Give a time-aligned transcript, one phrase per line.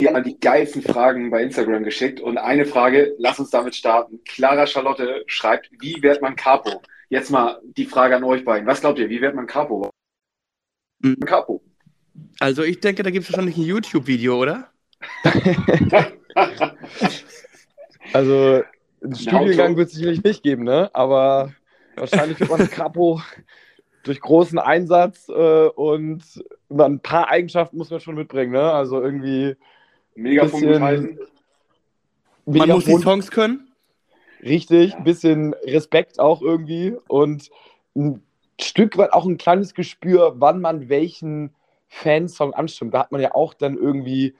[0.00, 2.20] die haben die geilsten Fragen bei Instagram geschickt.
[2.20, 4.20] Und eine Frage, lass uns damit starten.
[4.24, 6.82] Clara Charlotte schreibt, wie wird man Capo?
[7.08, 8.66] Jetzt mal die Frage an euch beiden.
[8.66, 9.90] Was glaubt ihr, wie wird man Capo?
[11.00, 11.20] Mhm.
[11.20, 11.62] Capo.
[12.40, 14.70] Also ich denke, da gibt es wahrscheinlich ein YouTube-Video, oder?
[18.12, 18.62] also
[19.02, 20.90] einen Studiengang wird es sicherlich nicht geben, ne?
[20.94, 21.54] Aber
[21.96, 23.22] wahrscheinlich wird man Capo
[24.02, 26.22] durch großen Einsatz äh, und
[26.70, 28.72] ein paar Eigenschaften muss man schon mitbringen, ne?
[28.72, 29.56] Also irgendwie
[30.16, 31.18] Megafon bisschen,
[32.46, 33.72] Man muss die Songs können.
[34.42, 37.50] Richtig, ein bisschen Respekt auch irgendwie und
[37.94, 38.22] ein
[38.60, 41.54] Stück weit auch ein kleines Gespür, wann man welchen
[41.88, 42.94] Fansong anstimmt.
[42.94, 44.34] Da hat man ja auch dann irgendwie,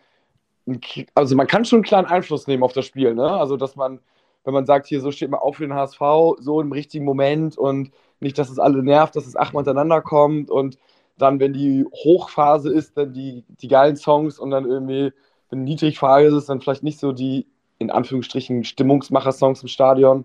[1.14, 3.30] also man kann schon einen kleinen Einfluss nehmen auf das Spiel, ne?
[3.30, 4.00] Also dass man,
[4.45, 6.00] wenn man sagt, hier so steht man auf für den HSV,
[6.38, 10.50] so im richtigen Moment und nicht, dass es alle nervt, dass es achtmal hintereinander kommt
[10.50, 10.78] und
[11.19, 15.12] dann, wenn die Hochphase ist, dann die, die geilen Songs und dann irgendwie
[15.50, 17.46] wenn Niedrigphase ist, dann vielleicht nicht so die,
[17.78, 20.25] in Anführungsstrichen, Stimmungsmacher-Songs im Stadion.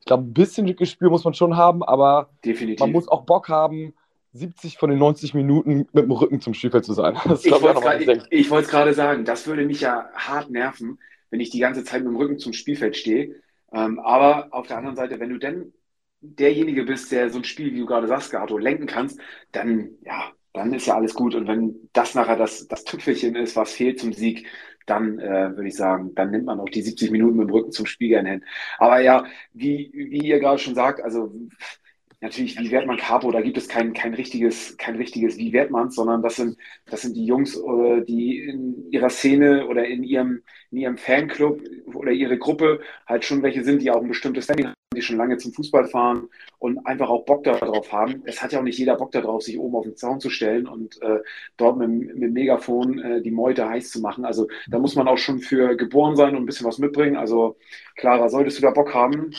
[0.00, 2.80] Ich glaube, ein bisschen Gespür muss man schon haben, aber Definitiv.
[2.80, 3.94] man muss auch Bock haben,
[4.32, 7.16] 70 von den 90 Minuten mit dem Rücken zum Spielfeld zu sein.
[7.24, 7.50] Das ich
[8.50, 10.98] wollte es gerade sagen, das würde mich ja hart nerven,
[11.30, 13.36] wenn ich die ganze Zeit mit dem Rücken zum Spielfeld stehe.
[13.72, 15.72] Ähm, aber auf der anderen Seite, wenn du denn
[16.20, 19.20] derjenige bist, der so ein Spiel, wie du gerade sagst, Gato, lenken kannst,
[19.52, 21.34] dann ja, dann ist ja alles gut.
[21.34, 24.46] Und wenn das nachher das, das Tüpfelchen ist, was fehlt zum Sieg,
[24.86, 27.72] dann äh, würde ich sagen, dann nimmt man auch die 70 Minuten mit dem Rücken
[27.72, 28.44] zum Spiegel hin.
[28.78, 31.32] Aber ja, wie, wie ihr gerade schon sagt, also
[32.20, 33.30] natürlich, wie wird man Capo?
[33.30, 37.02] Da gibt es kein, kein richtiges, kein richtiges, wie wird man sondern das sind, das
[37.02, 41.60] sind die Jungs, äh, die in ihrer Szene oder in ihrem, in ihrem Fanclub
[41.94, 45.16] oder ihre Gruppe halt schon welche sind, die auch ein bestimmtes Standing haben, die schon
[45.16, 48.22] lange zum Fußball fahren und einfach auch Bock darauf haben.
[48.24, 50.66] Es hat ja auch nicht jeder Bock darauf, sich oben auf den Zaun zu stellen
[50.66, 51.20] und äh,
[51.56, 54.24] dort mit, mit dem Megafon äh, die Meute heiß zu machen.
[54.24, 57.16] Also da muss man auch schon für geboren sein und ein bisschen was mitbringen.
[57.16, 57.56] Also
[57.96, 59.30] Clara, solltest du da Bock haben,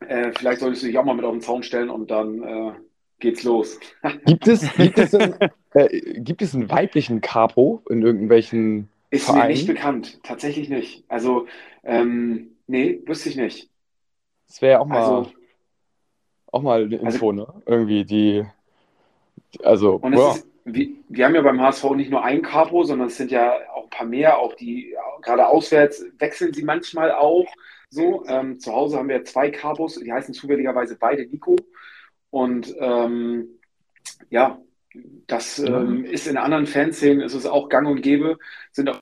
[0.00, 2.72] äh, vielleicht solltest du dich auch mal mit auf den Zaun stellen und dann äh,
[3.18, 3.78] geht's los.
[4.26, 5.34] gibt, es, gibt, es einen,
[5.74, 9.42] äh, gibt es einen weiblichen Capo in irgendwelchen Ist Vereinen?
[9.42, 11.04] mir nicht bekannt, tatsächlich nicht.
[11.08, 11.46] Also,
[11.84, 13.70] ähm, nee, wüsste ich nicht.
[14.48, 15.32] Das wäre ja auch mal, also,
[16.52, 17.46] auch mal eine Info, also, ne?
[17.66, 18.44] Irgendwie die,
[19.62, 20.32] also, und ja.
[20.32, 23.54] ist, wir, wir, haben ja beim HSV nicht nur ein Capo, sondern es sind ja
[23.74, 27.46] auch ein paar mehr, auch die, gerade auswärts wechseln sie manchmal auch.
[27.96, 31.56] So, ähm, zu Hause haben wir zwei Cabos, die heißen zufälligerweise beide Nico.
[32.28, 33.58] Und ähm,
[34.28, 34.60] ja,
[35.26, 38.36] das ähm, ist in anderen Fanszenen, ist es auch gang und gäbe,
[38.70, 39.00] sind auch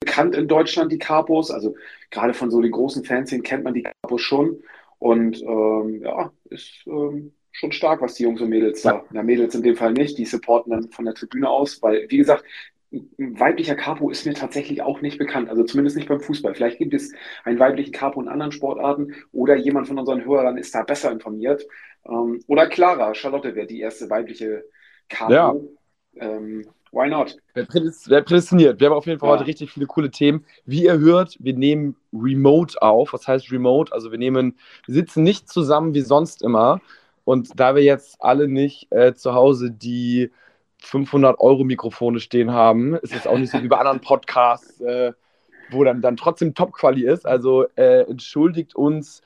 [0.00, 1.52] bekannt in Deutschland die Capos.
[1.52, 1.76] Also
[2.10, 4.64] gerade von so den großen Fanszenen kennt man die Capos schon.
[4.98, 9.04] Und ähm, ja, ist ähm, schon stark, was die Jungs und Mädels da.
[9.12, 12.16] Ja, Mädels in dem Fall nicht, die supporten dann von der Tribüne aus, weil, wie
[12.16, 12.44] gesagt,
[13.16, 16.54] weiblicher Capo ist mir tatsächlich auch nicht bekannt, also zumindest nicht beim Fußball.
[16.54, 17.12] Vielleicht gibt es
[17.44, 21.66] einen weiblichen Capo in anderen Sportarten oder jemand von unseren Hörern ist da besser informiert.
[22.06, 24.64] Ähm, oder Clara, Charlotte wäre die erste weibliche
[25.08, 25.32] Capo.
[25.32, 25.54] Ja.
[26.16, 27.36] Ähm, why not?
[27.54, 28.78] Wer, prädestiniert.
[28.78, 29.36] Wir haben auf jeden Fall ja.
[29.36, 30.44] heute richtig viele coole Themen.
[30.66, 33.14] Wie ihr hört, wir nehmen Remote auf.
[33.14, 33.92] Was heißt Remote?
[33.92, 36.80] Also wir nehmen, wir sitzen nicht zusammen wie sonst immer.
[37.24, 40.30] Und da wir jetzt alle nicht äh, zu Hause die
[40.82, 42.94] 500 Euro Mikrofone stehen haben.
[43.02, 45.12] Es ist auch nicht so wie bei anderen Podcasts, äh,
[45.70, 47.24] wo dann, dann trotzdem Top-Quali ist.
[47.26, 49.22] Also äh, entschuldigt uns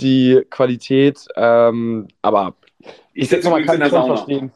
[0.00, 2.54] die Qualität, ähm, aber
[3.12, 4.52] ich, ich jetzt mal keinen Ton verstehen.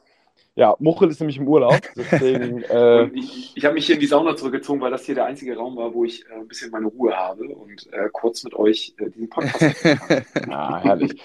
[0.56, 1.80] Ja, Muchel ist nämlich im Urlaub.
[1.96, 5.24] Deswegen, äh, ich, ich habe mich hier in die Sauna zurückgezogen, weil das hier der
[5.24, 8.54] einzige Raum war, wo ich äh, ein bisschen meine Ruhe habe und äh, kurz mit
[8.54, 10.52] euch äh, diesen Podcast kann.
[10.52, 11.20] ah, herrlich.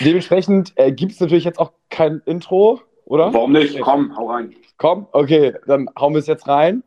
[0.00, 3.34] Dementsprechend äh, gibt es natürlich jetzt auch kein Intro oder?
[3.34, 3.78] Warum nicht?
[3.80, 4.54] Komm, hau rein.
[4.78, 6.82] Komm, okay, dann hauen wir es jetzt rein.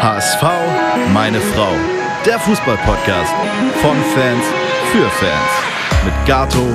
[0.00, 0.42] HSV,
[1.12, 1.72] meine Frau.
[2.26, 3.34] Der Fußball-Podcast
[3.80, 4.44] von Fans
[4.92, 6.04] für Fans.
[6.04, 6.66] Mit Gato,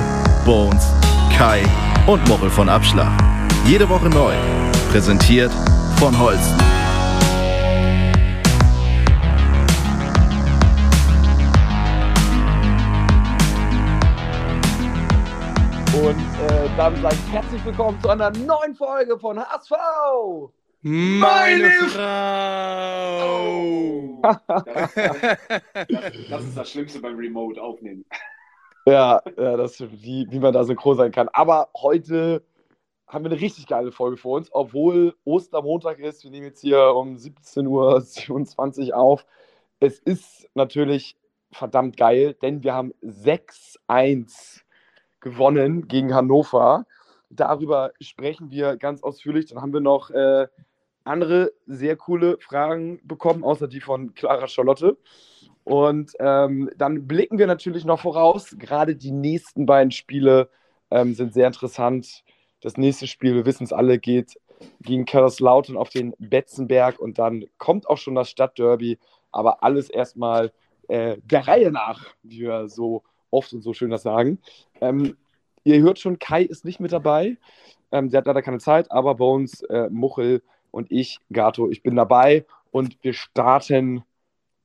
[0.44, 0.92] Bones,
[1.34, 1.62] Kai
[2.06, 3.12] und Mochel von Abschlag.
[3.64, 4.34] Jede Woche neu.
[4.90, 5.52] Präsentiert
[5.98, 6.77] von Holsten.
[16.78, 19.72] Dann sage ich herzlich willkommen zu einer neuen Folge von HSV.
[20.82, 23.02] Meine Frau!
[24.22, 25.16] Das, das,
[26.30, 28.04] das, ist das Schlimmste beim Remote aufnehmen.
[28.86, 31.28] Ja, ja das, wie, wie man da synchron sein kann.
[31.32, 32.44] Aber heute
[33.08, 36.22] haben wir eine richtig geile Folge vor uns, obwohl Ostermontag ist.
[36.22, 39.26] Wir nehmen jetzt hier um 17.27 Uhr auf.
[39.80, 41.16] Es ist natürlich
[41.50, 44.62] verdammt geil, denn wir haben 6-1
[45.30, 46.86] gewonnen gegen Hannover.
[47.30, 49.46] darüber sprechen wir ganz ausführlich.
[49.46, 50.46] Dann haben wir noch äh,
[51.04, 54.96] andere sehr coole Fragen bekommen, außer die von Clara Charlotte.
[55.64, 58.56] Und ähm, dann blicken wir natürlich noch voraus.
[58.58, 60.48] Gerade die nächsten beiden Spiele
[60.90, 62.24] ähm, sind sehr interessant.
[62.60, 64.38] Das nächste Spiel, wir wissen es alle, geht
[64.80, 68.98] gegen Kaiserslautern auf den Betzenberg und dann kommt auch schon das Stadtderby.
[69.30, 70.52] Aber alles erstmal
[70.88, 74.38] äh, der Reihe nach, wie wir so oft und so schön das sagen.
[74.80, 75.16] Ähm,
[75.64, 77.36] ihr hört schon, Kai ist nicht mit dabei.
[77.92, 81.96] Ähm, der hat leider keine Zeit, aber Bones, äh, Muchel und ich, Gato, ich bin
[81.96, 84.02] dabei und wir starten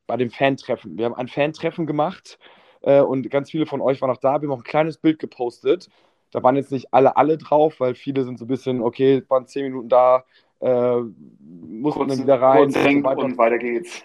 [0.08, 0.98] bei dem Fantreffen.
[0.98, 2.38] Wir haben ein Fantreffen gemacht
[2.82, 4.42] äh, und ganz viele von euch waren auch da.
[4.42, 5.90] Wir haben auch ein kleines Bild gepostet.
[6.32, 9.46] Da waren jetzt nicht alle, alle drauf, weil viele sind so ein bisschen, okay, waren
[9.46, 10.26] zehn Minuten da,
[10.60, 11.00] äh,
[11.40, 12.64] muss man dann wieder rein.
[12.64, 14.04] Und, und, so und weiter geht's.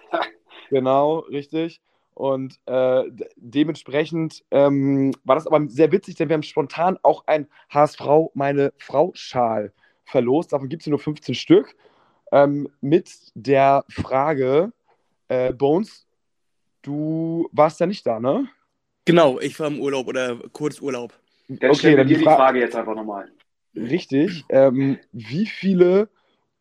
[0.70, 1.81] genau, richtig.
[2.18, 3.04] Und äh,
[3.36, 8.72] dementsprechend ähm, war das aber sehr witzig, denn wir haben spontan auch ein HSV meine
[8.76, 9.72] Frau-Schal
[10.04, 10.52] verlost.
[10.52, 11.76] Davon gibt es nur 15 Stück.
[12.32, 14.72] Ähm, mit der Frage,
[15.28, 16.08] äh, Bones,
[16.82, 18.48] du warst ja nicht da, ne?
[19.04, 21.12] Genau, ich war im Urlaub oder Kurzurlaub.
[21.46, 23.30] Dann okay, dann dir die Frage jetzt einfach nochmal.
[23.76, 24.44] Richtig.
[24.48, 26.08] Ähm, wie viele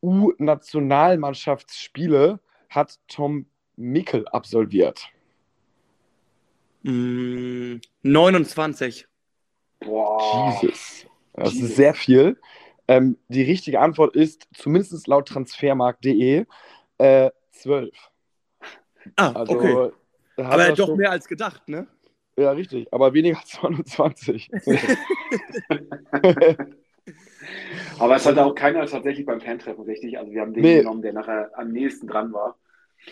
[0.04, 2.39] U-Nationalmannschaftsspiele
[2.69, 5.09] hat Tom Mickel absolviert?
[6.88, 9.07] 29.
[9.80, 10.57] Mm, Boah.
[10.62, 11.06] Jesus.
[11.34, 11.69] Das Jesus.
[11.69, 12.39] ist sehr viel.
[12.88, 16.45] Ähm, die richtige Antwort ist, zumindest laut transfermarkt.de,
[16.98, 17.94] äh, 12.
[19.18, 19.92] Ah, also, okay.
[20.38, 20.98] Aber doch schon...
[20.98, 21.86] mehr als gedacht, ne?
[22.38, 22.88] Ja, richtig.
[22.94, 24.50] Aber weniger als 29.
[28.00, 30.18] aber es hatte auch keiner tatsächlich beim Fantreffen richtig.
[30.18, 30.78] Also wir haben den nee.
[30.80, 32.57] genommen, der nachher am nächsten dran war.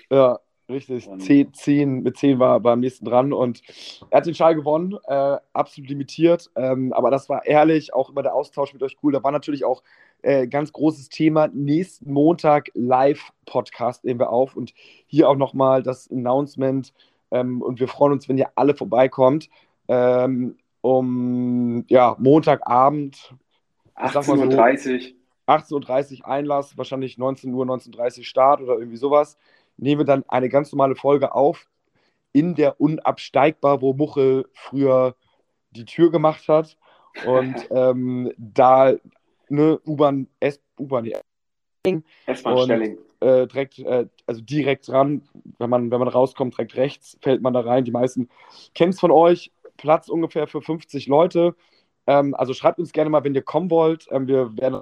[0.09, 3.61] Ja, Richtig, zehn, zehn, mit 10 war, war am nächsten dran und
[4.09, 8.23] er hat den Schal gewonnen, äh, absolut limitiert, ähm, aber das war ehrlich, auch immer
[8.23, 9.13] der Austausch mit euch cool.
[9.13, 9.83] Da war natürlich auch
[10.23, 11.49] äh, ganz großes Thema.
[11.49, 14.73] Nächsten Montag Live-Podcast nehmen wir auf und
[15.05, 16.93] hier auch nochmal das Announcement
[17.29, 19.49] ähm, und wir freuen uns, wenn ihr alle vorbeikommt.
[19.87, 23.35] Ähm, um ja, Montagabend.
[23.97, 25.15] 18.30 Uhr.
[25.47, 29.37] 18.30 Uhr Einlass, wahrscheinlich 19 Uhr, 19.30 Uhr Start oder irgendwie sowas
[29.77, 31.67] nehme dann eine ganz normale Folge auf
[32.31, 35.15] in der Unabsteigbar, wo Muchel früher
[35.71, 36.77] die Tür gemacht hat.
[37.25, 38.93] Und ähm, da
[39.49, 41.11] ne, U-Bahn, S-Bahn,
[42.25, 45.23] S-Bahn äh, direkt, äh, also direkt dran,
[45.59, 47.85] wenn man, wenn man rauskommt, direkt rechts, fällt man da rein.
[47.85, 48.29] Die meisten
[48.73, 49.51] kennen es von euch.
[49.77, 51.55] Platz ungefähr für 50 Leute.
[52.07, 54.07] Ähm, also schreibt uns gerne mal, wenn ihr kommen wollt.
[54.11, 54.81] Ähm, wir werden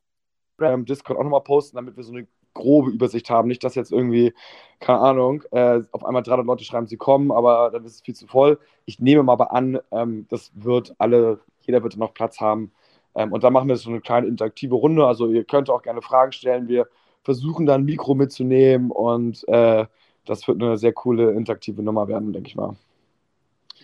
[0.60, 3.48] im Discord auch nochmal posten, damit wir so eine grobe Übersicht haben.
[3.48, 4.34] Nicht, dass jetzt irgendwie,
[4.80, 8.16] keine Ahnung, äh, auf einmal 300 Leute schreiben, sie kommen, aber dann ist es viel
[8.16, 8.60] zu voll.
[8.86, 12.72] Ich nehme mal aber an, ähm, das wird alle, jeder wird noch Platz haben.
[13.16, 15.06] Ähm, und dann machen wir so eine kleine interaktive Runde.
[15.06, 16.68] Also ihr könnt auch gerne Fragen stellen.
[16.68, 16.88] Wir
[17.24, 19.86] versuchen dann ein Mikro mitzunehmen und äh,
[20.26, 22.76] das wird eine sehr coole interaktive Nummer werden, denke ich mal.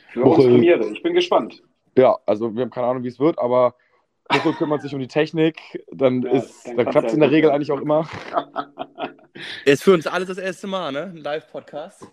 [0.09, 0.85] Für uns Premiere.
[0.89, 1.61] Ich bin gespannt.
[1.97, 3.75] Ja, also wir haben keine Ahnung, wie es wird, aber
[4.31, 7.51] Nico kümmert sich um die Technik, dann, ja, dann, dann klappt es in der Regel
[7.51, 8.07] eigentlich auch immer.
[9.65, 11.03] Ist für uns alles das erste Mal, ne?
[11.15, 12.07] Ein Live-Podcast.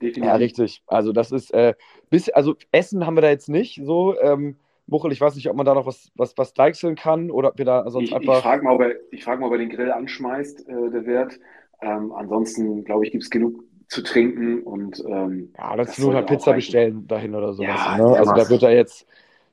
[0.00, 0.82] Ja, richtig.
[0.86, 1.74] Also das ist, äh,
[2.10, 4.20] bis, also Essen haben wir da jetzt nicht so.
[4.20, 4.56] Ähm,
[4.86, 7.58] Buchel, ich weiß nicht, ob man da noch was, was, was deichseln kann oder ob
[7.58, 8.38] wir da sonst ich, einfach.
[8.38, 11.06] Ich frage mal, ob er, ich frag mal, ob er den Grill anschmeißt, äh, der
[11.06, 11.38] Wert.
[11.80, 15.02] Ähm, ansonsten, glaube ich, gibt es genug zu trinken und.
[15.06, 17.80] Ähm, ja, das, das nur halt Pizza bestellen dahin oder sowas.
[17.86, 18.16] Ja, ne?
[18.16, 19.06] Also da wird er jetzt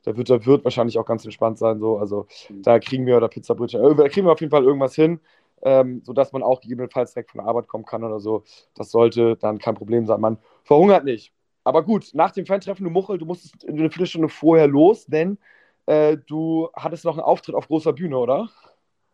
[0.06, 1.80] da wird der Wirt wahrscheinlich auch ganz entspannt sein.
[1.80, 1.98] So.
[1.98, 2.62] Also mhm.
[2.62, 5.20] da kriegen wir oder Pizzabrötchen, äh, da kriegen wir auf jeden Fall irgendwas hin,
[5.64, 8.44] ähm, sodass man auch gegebenenfalls direkt von der Arbeit kommen kann oder so.
[8.76, 10.22] Das sollte dann kein Problem sein.
[10.22, 11.34] Man verhungert nicht.
[11.64, 15.40] Aber gut, nach dem Fan-Treffen, du Muchel, du musstest eine Viertelstunde vorher los, denn
[15.88, 18.50] äh, du hattest noch einen Auftritt auf großer Bühne, oder?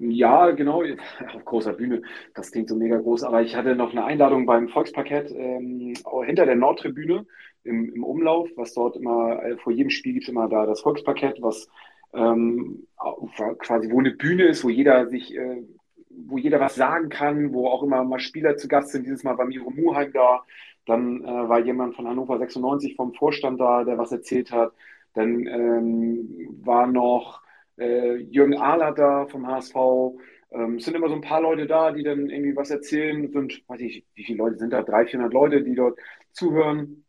[0.04, 0.84] Ja, genau,
[1.36, 2.02] auf großer Bühne.
[2.34, 5.94] Das klingt so mega groß, aber ich hatte noch eine Einladung beim Volksparkett ähm,
[6.26, 7.26] hinter der Nordtribüne
[7.64, 10.82] im, im Umlauf, was dort immer, äh, vor jedem Spiel gibt es immer da das
[10.82, 11.70] Volksparkett, was
[12.14, 12.88] ähm,
[13.60, 15.64] quasi wo eine Bühne ist, wo jeder sich, äh,
[16.10, 19.06] wo jeder was sagen kann, wo auch immer mal Spieler zu Gast sind.
[19.06, 20.44] Dieses Mal war Miro Muheim da,
[20.86, 24.74] dann äh, war jemand von Hannover 96 vom Vorstand da, der was erzählt hat.
[25.14, 27.42] Dann ähm, war noch
[27.82, 29.76] äh, Jürgen Ahler da vom HSV.
[30.52, 33.32] Ähm, es sind immer so ein paar Leute da, die dann irgendwie was erzählen.
[33.32, 34.84] Sind, weiß ich, wie viele Leute sind da?
[34.84, 36.00] 300, 400 Leute, die dort
[36.32, 37.06] zuhören.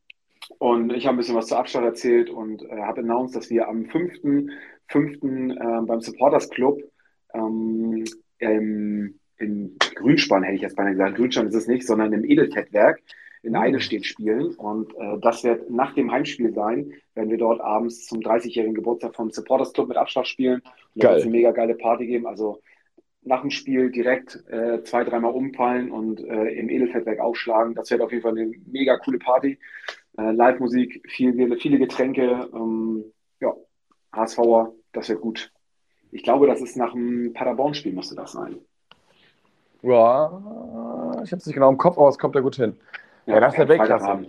[0.59, 3.69] Und ich habe ein bisschen was zur Abstand erzählt und äh, habe announced, dass wir
[3.69, 4.51] am 5.5.
[4.93, 6.83] Äh, beim Supporters Club
[7.35, 8.05] ähm,
[8.39, 13.01] in Grünspann, hätte ich jetzt beinahe gesagt, Grünspann ist es nicht, sondern im Edelkettwerk
[13.43, 14.55] in Eidelstedt spielen.
[14.55, 19.15] Und äh, das wird nach dem Heimspiel sein, wenn wir dort abends zum 30-jährigen Geburtstag
[19.15, 20.63] vom Supporters Club mit Abschlag spielen.
[20.95, 22.27] Und da wird es eine mega geile Party geben.
[22.27, 22.61] Also
[23.25, 27.75] nach dem Spiel direkt äh, zwei, dreimal umfallen und äh, im Edelfeldwerk aufschlagen.
[27.75, 29.59] Das wird auf jeden Fall eine mega coole Party.
[30.19, 33.05] Äh, Live-Musik, viel, viele Getränke, ähm,
[33.41, 33.55] ja,
[34.13, 35.53] HSVer, das wird gut.
[36.11, 38.59] Ich glaube, das ist nach dem Paderborn-Spiel, müsste das sein.
[39.83, 40.27] Ja,
[41.25, 42.77] ich habe es nicht genau im Kopf, aber es kommt ja gut hin.
[43.27, 44.27] Ja, das ist der Weltklasse.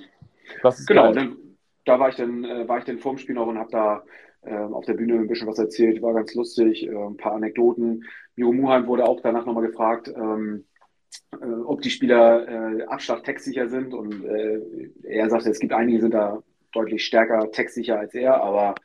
[0.88, 1.38] Genau, dann,
[1.86, 4.04] da war ich dann, äh, war ich dann vorm Spiel noch und habe da
[4.42, 8.04] äh, auf der Bühne ein bisschen was erzählt, war ganz lustig, äh, ein paar Anekdoten.
[8.36, 10.66] Miro Muheim wurde auch danach nochmal gefragt, ähm,
[11.42, 14.24] äh, ob die Spieler äh, Abschlag textsicher sind und
[15.04, 18.76] er sagte, es gibt einige, sind da deutlich stärker textsicher als er, aber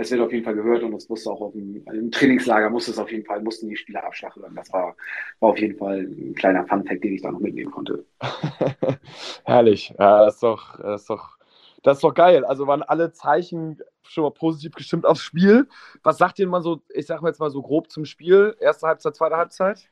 [0.00, 2.92] es wird auf jeden Fall gehört und es musste auch auf dem, im Trainingslager musste
[2.92, 4.54] es auf jeden Fall, mussten die Spieler Abschlag hören.
[4.54, 4.96] Das war,
[5.40, 8.04] war auf jeden Fall ein kleiner Fun-Fact, den ich da noch mitnehmen konnte.
[9.44, 9.92] Herrlich.
[9.98, 11.36] Ja, das ist doch, das ist doch,
[11.82, 12.44] das ist doch geil.
[12.44, 15.66] Also waren alle Zeichen schon mal positiv gestimmt aufs Spiel.
[16.04, 18.56] Was sagt ihr mal so, ich sag mal jetzt mal so grob zum Spiel?
[18.60, 19.90] Erste Halbzeit, zweite Halbzeit?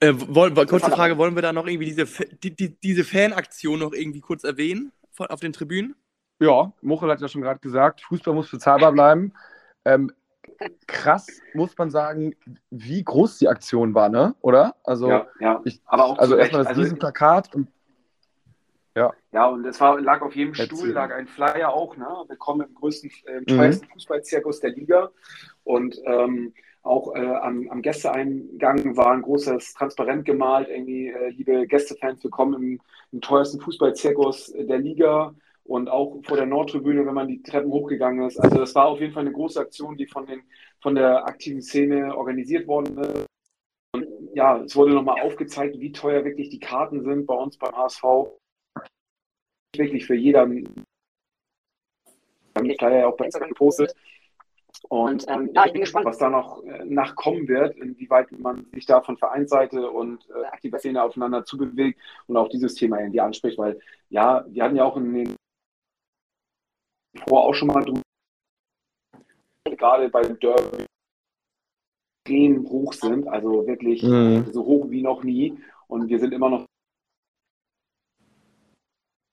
[0.00, 2.06] Äh, wollen, kurze Frage, wollen wir da noch irgendwie diese,
[2.42, 5.94] die, die, diese Fanaktion noch irgendwie kurz erwähnen von, auf den Tribünen?
[6.40, 9.34] Ja, Mochel hat ja schon gerade gesagt, Fußball muss bezahlbar bleiben.
[9.84, 10.10] Ähm,
[10.86, 12.34] krass, muss man sagen,
[12.70, 14.34] wie groß die Aktion war, ne?
[14.40, 14.74] Oder?
[14.84, 15.60] Also, ja, ja.
[15.64, 17.68] Ich, aber auch also erstmal das also, Plakat und
[18.96, 19.12] ja.
[19.32, 20.92] Ja, und es war, lag auf jedem Stuhl, Erzähl.
[20.92, 22.08] lag ein Flyer auch, ne?
[22.26, 23.10] Willkommen im größten,
[23.46, 23.92] teuersten mhm.
[23.92, 25.10] Fußballzirkus der Liga.
[25.62, 31.66] Und ähm, auch äh, am, am, Gästeeingang war ein großes Transparent gemalt, irgendwie, äh, liebe
[31.66, 32.80] Gästefans, willkommen im,
[33.12, 35.34] im teuersten Fußballzirkus der Liga
[35.70, 38.38] und auch vor der Nordtribüne, wenn man die Treppen hochgegangen ist.
[38.38, 40.42] Also das war auf jeden Fall eine große Aktion, die von, den,
[40.80, 43.26] von der aktiven Szene organisiert worden ist.
[43.94, 47.72] Und ja, es wurde nochmal aufgezeigt, wie teuer wirklich die Karten sind bei uns beim
[47.76, 48.02] HSV.
[49.76, 50.16] Wirklich für
[52.64, 53.94] die Flyer ja auch bei Instagram gepostet.
[54.88, 58.86] Und ähm, ja, ich bin gespannt, was da noch äh, nachkommen wird, inwieweit man sich
[58.86, 63.56] da von Vereinsseite und äh, aktiver Szene aufeinander zubewegt und auch dieses Thema irgendwie anspricht,
[63.56, 65.36] weil ja, wir hatten ja auch in den
[67.26, 68.02] vorher auch schon mal drüber,
[69.76, 70.84] gerade beim Derby
[72.30, 74.46] extrem hoch sind, also wirklich mhm.
[74.52, 75.58] so hoch wie noch nie.
[75.86, 76.66] Und wir sind immer noch.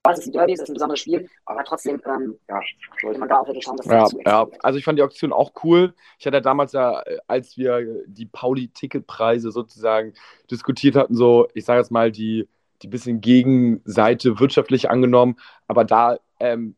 [0.04, 2.62] Das ist ein Derby, das ist ein besonderes Spiel, aber trotzdem ähm, ja,
[3.02, 5.34] sollte man da auch wirklich schauen, dass ja, das ja, also ich fand die Auktion
[5.34, 5.94] auch cool.
[6.18, 10.14] Ich hatte damals ja, als wir die Pauli-Ticketpreise sozusagen
[10.50, 12.48] diskutiert hatten, so, ich sage jetzt mal, die,
[12.84, 15.36] die bisschen Gegenseite wirtschaftlich angenommen,
[15.68, 16.78] aber da ähm,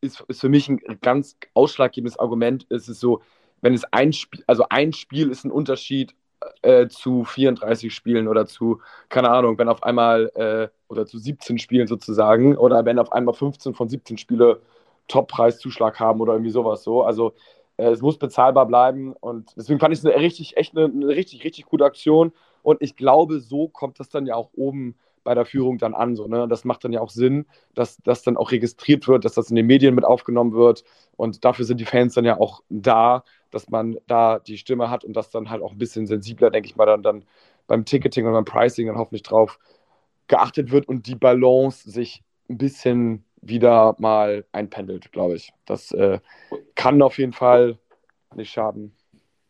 [0.00, 2.66] ist, ist für mich ein ganz ausschlaggebendes Argument.
[2.70, 3.22] Es ist so,
[3.60, 6.14] wenn es ein Spiel, also ein Spiel ist ein Unterschied
[6.62, 11.58] äh, zu 34 Spielen oder zu, keine Ahnung, wenn auf einmal, äh, oder zu 17
[11.58, 14.60] Spielen sozusagen, oder wenn auf einmal 15 von 17 Spiele
[15.08, 17.02] Top-Preiszuschlag haben oder irgendwie sowas so.
[17.02, 17.34] Also
[17.76, 21.08] äh, es muss bezahlbar bleiben und deswegen fand ich es eine richtig, echt eine, eine
[21.08, 22.32] richtig, richtig gute Aktion
[22.62, 26.16] und ich glaube, so kommt das dann ja auch oben bei der Führung dann an.
[26.16, 26.48] So, ne?
[26.48, 29.56] Das macht dann ja auch Sinn, dass das dann auch registriert wird, dass das in
[29.56, 30.84] den Medien mit aufgenommen wird.
[31.16, 35.04] Und dafür sind die Fans dann ja auch da, dass man da die Stimme hat
[35.04, 37.24] und das dann halt auch ein bisschen sensibler, denke ich mal, dann, dann
[37.66, 39.58] beim Ticketing und beim Pricing dann hoffentlich drauf
[40.28, 45.52] geachtet wird und die Balance sich ein bisschen wieder mal einpendelt, glaube ich.
[45.66, 46.20] Das äh,
[46.74, 47.78] kann auf jeden Fall
[48.34, 48.94] nicht schaden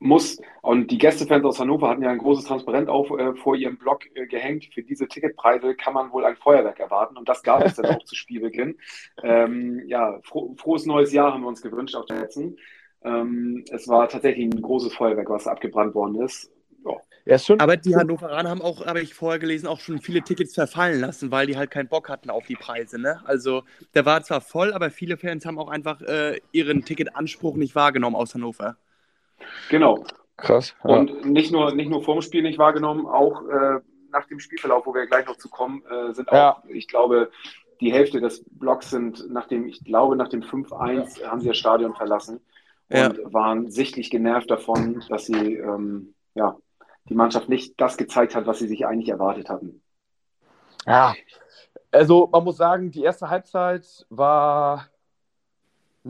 [0.01, 0.41] muss.
[0.63, 4.05] Und die Gästefans aus Hannover hatten ja ein großes Transparent auf, äh, vor ihrem Blog
[4.15, 4.67] äh, gehängt.
[4.75, 7.17] Für diese Ticketpreise kann man wohl ein Feuerwerk erwarten.
[7.17, 8.79] Und das gab es dann auch zu Spielbeginn.
[9.23, 12.57] Ähm, ja, fro frohes neues Jahr haben wir uns gewünscht auf der letzten.
[13.03, 16.51] Ähm, es war tatsächlich ein großes Feuerwerk, was abgebrannt worden ist.
[16.85, 16.97] Ja.
[17.27, 17.61] Ja, schon.
[17.61, 21.31] Aber die Hannoveraner haben auch, habe ich vorher gelesen, auch schon viele Tickets verfallen lassen,
[21.31, 22.99] weil die halt keinen Bock hatten auf die Preise.
[22.99, 23.21] Ne?
[23.25, 23.63] Also
[23.95, 28.17] der war zwar voll, aber viele Fans haben auch einfach äh, ihren Ticketanspruch nicht wahrgenommen
[28.17, 28.79] aus Hannover.
[29.69, 30.05] Genau.
[30.37, 30.75] Krass.
[30.85, 30.97] Ja.
[30.97, 33.81] Und nicht nur, nicht nur vorm Spiel nicht wahrgenommen, auch äh,
[34.11, 36.63] nach dem Spielverlauf, wo wir gleich noch zu kommen, äh, sind auch, ja.
[36.69, 37.31] ich glaube,
[37.81, 41.31] die Hälfte des Blocks sind nach dem, ich glaube, nach dem 5-1 ja.
[41.31, 42.41] haben sie das Stadion verlassen
[42.89, 46.57] und waren sichtlich genervt davon, dass sie ähm, ja,
[47.09, 49.83] die Mannschaft nicht das gezeigt hat, was sie sich eigentlich erwartet hatten.
[50.87, 51.15] Ja,
[51.93, 54.89] also man muss sagen, die erste Halbzeit war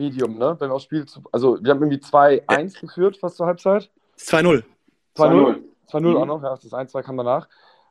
[0.01, 0.55] Medium, ne?
[0.59, 3.89] Wenn wir aufs Spiel zu, also wir haben irgendwie 2-1 geführt, fast zur Halbzeit.
[4.17, 4.63] 2-0.
[5.15, 5.59] 2-0.
[5.89, 6.17] 2-0 mhm.
[6.17, 7.47] auch noch, ja, das 1-2 kam danach.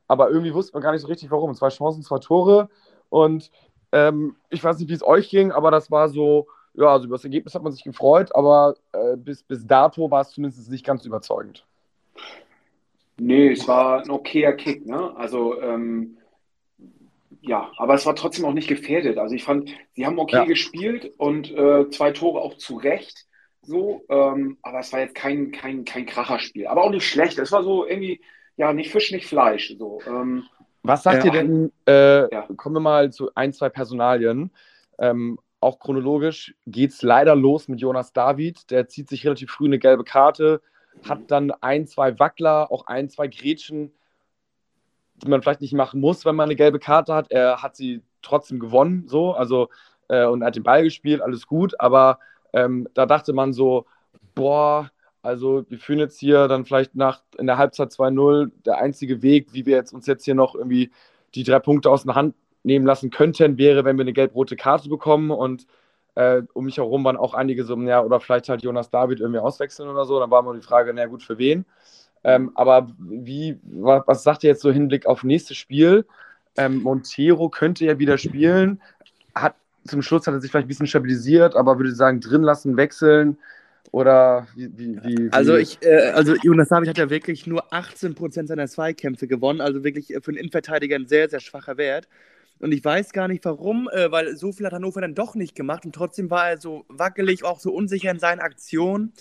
[0.08, 1.54] Aber irgendwie wusste man gar nicht so richtig, warum.
[1.54, 2.68] Zwei Chancen, zwei Tore.
[3.10, 3.50] Und
[3.92, 7.16] ähm, ich weiß nicht, wie es euch ging, aber das war so, ja, also über
[7.16, 10.84] das Ergebnis hat man sich gefreut, aber äh, bis, bis dato war es zumindest nicht
[10.84, 11.64] ganz überzeugend.
[13.18, 15.14] Nee, es war ein okayer Kick, ne?
[15.16, 16.16] Also ähm,
[17.42, 19.18] ja, aber es war trotzdem auch nicht gefährdet.
[19.18, 20.44] Also ich fand, sie haben okay Ja.
[20.44, 23.26] gespielt und äh, zwei Tore auch zu Recht.
[23.62, 26.66] So, ähm, aber es war jetzt kein, kein, kein Kracherspiel.
[26.66, 27.38] Aber auch nicht schlecht.
[27.38, 28.20] Es war so irgendwie,
[28.56, 29.74] ja, nicht Fisch, nicht Fleisch.
[29.78, 30.44] So, ähm,
[30.82, 31.32] Was sagt Ja.
[31.32, 32.48] ihr denn, äh, Ja.
[32.56, 34.50] kommen wir mal zu ein, zwei Personalien.
[34.98, 38.70] Ähm, auch chronologisch geht es leider los mit Jonas David.
[38.70, 40.62] Der zieht sich relativ früh eine gelbe Karte,
[41.02, 43.92] hat dann ein, zwei Wackler, auch ein, zwei Grätschen,
[45.22, 47.30] die man vielleicht nicht machen muss, wenn man eine gelbe Karte hat.
[47.30, 49.68] Er hat sie trotzdem gewonnen, so, also
[50.08, 52.18] äh, und hat den Ball gespielt, alles gut, aber
[52.52, 53.86] ähm, da dachte man so,
[54.34, 54.90] boah,
[55.22, 59.52] also wir führen jetzt hier dann vielleicht nach in der Halbzeit 2-0 der einzige Weg,
[59.52, 60.90] wie wir jetzt uns jetzt hier noch irgendwie
[61.34, 64.88] die drei Punkte aus der Hand nehmen lassen könnten, wäre, wenn wir eine gelb-rote Karte
[64.88, 65.66] bekommen und
[66.14, 69.40] äh, um mich herum waren auch einige so, ja, oder vielleicht halt Jonas David irgendwie
[69.40, 70.18] auswechseln oder so.
[70.18, 71.64] Dann war immer die Frage, na gut, für wen?
[72.24, 76.04] Ähm, aber wie, wa- was sagt ihr jetzt so Hinblick auf nächstes Spiel?
[76.56, 78.80] Ähm, Montero könnte ja wieder spielen.
[79.34, 79.54] Hat,
[79.86, 83.38] zum Schluss hat er sich vielleicht ein bisschen stabilisiert, aber würde sagen, drin lassen, wechseln.
[83.92, 88.46] Oder wie, wie, wie, Also ich, äh, also Jonas David hat ja wirklich nur 18%
[88.48, 92.08] seiner Zweikämpfe gewonnen, also wirklich äh, für einen Innenverteidiger ein sehr, sehr schwacher Wert.
[92.60, 95.54] Und ich weiß gar nicht warum, äh, weil so viel hat Hannover dann doch nicht
[95.54, 99.12] gemacht und trotzdem war er so wackelig, auch so unsicher in seinen Aktionen.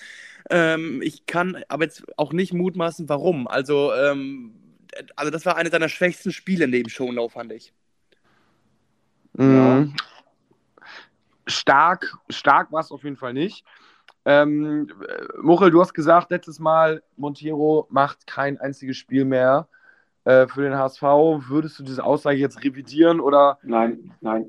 [0.50, 3.48] Ähm, ich kann aber jetzt auch nicht mutmaßen, warum.
[3.48, 4.54] Also, ähm,
[5.16, 7.74] also das war eine seiner schwächsten Spiele neben Schonlau, fand ich.
[9.34, 9.96] Mhm.
[11.48, 13.66] Stark, stark war es auf jeden Fall nicht.
[14.26, 19.68] Ähm, äh, Muchel, du hast gesagt letztes Mal, Montero macht kein einziges Spiel mehr
[20.26, 21.02] äh, für den HSV.
[21.02, 24.46] Würdest du diese Aussage jetzt revidieren oder nein, nein.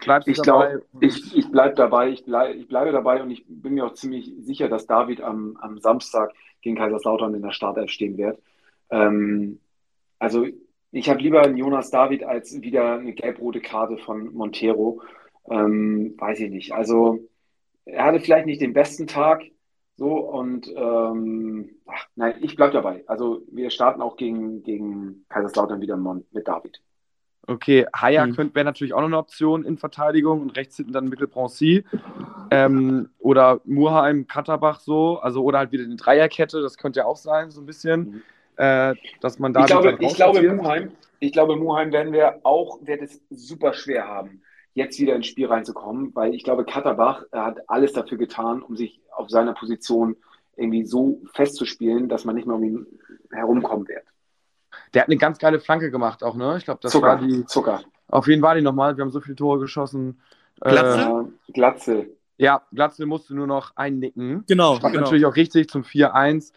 [0.00, 3.74] Bleibst Ich glaube, ich, ich bleibe dabei, ich, bleib, ich bleibe dabei und ich bin
[3.74, 8.16] mir auch ziemlich sicher, dass David am, am Samstag gegen Kaiserslautern in der Startelf stehen
[8.16, 8.40] wird.
[8.90, 9.60] Ähm,
[10.18, 10.46] also
[10.92, 15.02] ich habe lieber einen Jonas David als wieder eine gelb-rote Karte von Montero.
[15.50, 16.72] Ähm, weiß ich nicht.
[16.72, 17.20] Also
[17.84, 19.42] er hatte vielleicht nicht den besten Tag
[19.96, 23.04] so und ähm, ach, nein, ich bleibe dabei.
[23.06, 26.82] Also wir starten auch gegen, gegen Kaiserslautern wieder mit David.
[27.48, 28.34] Okay, Haya Mhm.
[28.34, 31.84] könnte wäre natürlich auch noch eine Option in Verteidigung und rechts hinten dann Mittelbrancy.
[32.50, 37.16] Ähm, oder Murheim, Katterbach so, also oder halt wieder eine Dreierkette, das könnte ja auch
[37.16, 38.00] sein, so ein bisschen.
[38.00, 38.22] Mhm.
[38.56, 40.52] Äh, dass man da Ich glaube, ich glaube.
[40.52, 44.42] Muheim, ich glaube, Muheim werden wir auch, wird es super schwer haben,
[44.74, 48.76] jetzt wieder ins Spiel reinzukommen, weil ich glaube, Katterbach er hat alles dafür getan, um
[48.76, 50.16] sich auf seiner Position
[50.56, 52.86] irgendwie so festzuspielen, dass man nicht mehr um ihn
[53.30, 54.04] herumkommen wird.
[54.96, 56.54] Der hat eine ganz geile Flanke gemacht auch, ne?
[56.56, 57.44] Ich glaube, das Zucker, war die.
[57.44, 57.82] Zucker.
[58.08, 58.96] Auf wen war die nochmal?
[58.96, 60.18] Wir haben so viele Tore geschossen.
[60.62, 61.00] Glatze?
[61.00, 62.06] Äh, Äh, Glatze.
[62.38, 64.44] ja, Glatzel musste nur noch einnicken.
[64.48, 66.50] Genau, Stand natürlich auch richtig zum 4-1.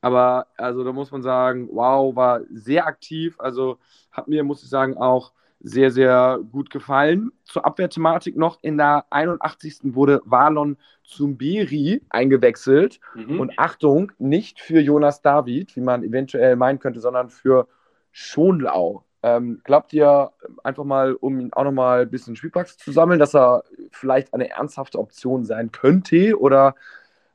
[0.00, 3.36] Aber also da muss man sagen, wow, war sehr aktiv.
[3.38, 3.78] Also
[4.10, 7.30] hat mir, muss ich sagen, auch sehr, sehr gut gefallen.
[7.44, 9.94] Zur Abwehrthematik noch in der 81.
[9.94, 12.98] wurde Valon Zumberi eingewechselt.
[13.14, 13.38] Mhm.
[13.38, 17.68] Und Achtung, nicht für Jonas David, wie man eventuell meinen könnte, sondern für
[18.16, 19.04] Schonlau.
[19.24, 20.30] Ähm, glaubt ihr,
[20.62, 24.50] einfach mal, um ihn auch nochmal ein bisschen Spielpraxis zu sammeln, dass er vielleicht eine
[24.50, 26.38] ernsthafte Option sein könnte?
[26.38, 26.76] Oder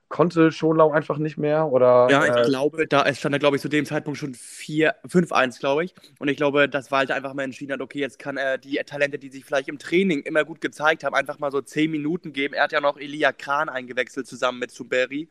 [0.08, 1.68] konnte Schonlau einfach nicht mehr?
[1.68, 4.34] Oder, Ja, ich äh, glaube, da es stand da, glaube ich, zu dem Zeitpunkt schon
[4.36, 5.94] 4 5-1, glaube ich.
[6.18, 9.20] Und ich glaube, dass Walter einfach mal entschieden hat, okay, jetzt kann er die Talente,
[9.20, 12.54] die sich vielleicht im Training immer gut gezeigt haben, einfach mal so 10 Minuten geben.
[12.54, 15.28] Er hat ja noch Elia Kran eingewechselt zusammen mit Zumberi,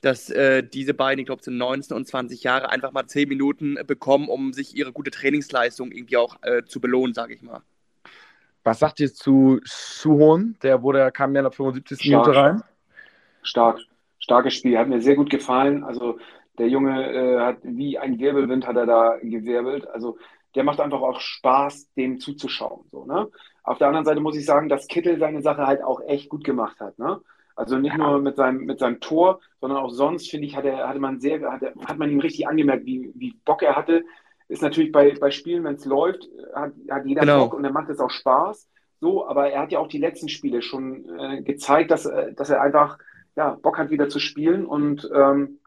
[0.00, 3.78] dass äh, diese beiden, ich glaube, sind 19 und 20 Jahre, einfach mal 10 Minuten
[3.86, 7.62] bekommen, um sich ihre gute Trainingsleistung irgendwie auch äh, zu belohnen, sage ich mal.
[8.62, 10.56] was sagt ihr zu Suhon?
[10.62, 11.98] Der wurde, kam ja in der 75.
[11.98, 12.26] Stark.
[12.26, 12.62] Minute rein.
[13.42, 13.80] Stark.
[14.18, 14.78] Starkes Spiel.
[14.78, 15.84] Hat mir sehr gut gefallen.
[15.84, 16.18] Also
[16.58, 19.86] der Junge äh, hat wie ein Wirbelwind hat er da gewirbelt.
[19.88, 20.18] Also
[20.54, 22.86] der macht einfach auch Spaß, dem zuzuschauen.
[22.90, 23.28] So, ne?
[23.62, 26.44] Auf der anderen Seite muss ich sagen, dass Kittel seine Sache halt auch echt gut
[26.44, 26.98] gemacht hat.
[26.98, 27.20] Ne?
[27.56, 30.88] Also nicht nur mit seinem, mit seinem Tor, sondern auch sonst, finde ich, hat er,
[30.88, 34.04] hatte man sehr, hat, er- hat man ihm richtig angemerkt, wie, wie Bock er hatte.
[34.48, 37.38] Ist natürlich bei, bei Spielen, wenn es läuft, hat, hat jeder Genau.
[37.44, 38.68] Bock und dann macht es auch Spaß.
[39.00, 42.50] So, aber er hat ja auch die letzten Spiele schon äh, gezeigt, dass, äh, dass
[42.50, 42.98] er einfach
[43.36, 45.58] ja, Bock hat, wieder zu spielen und ähm,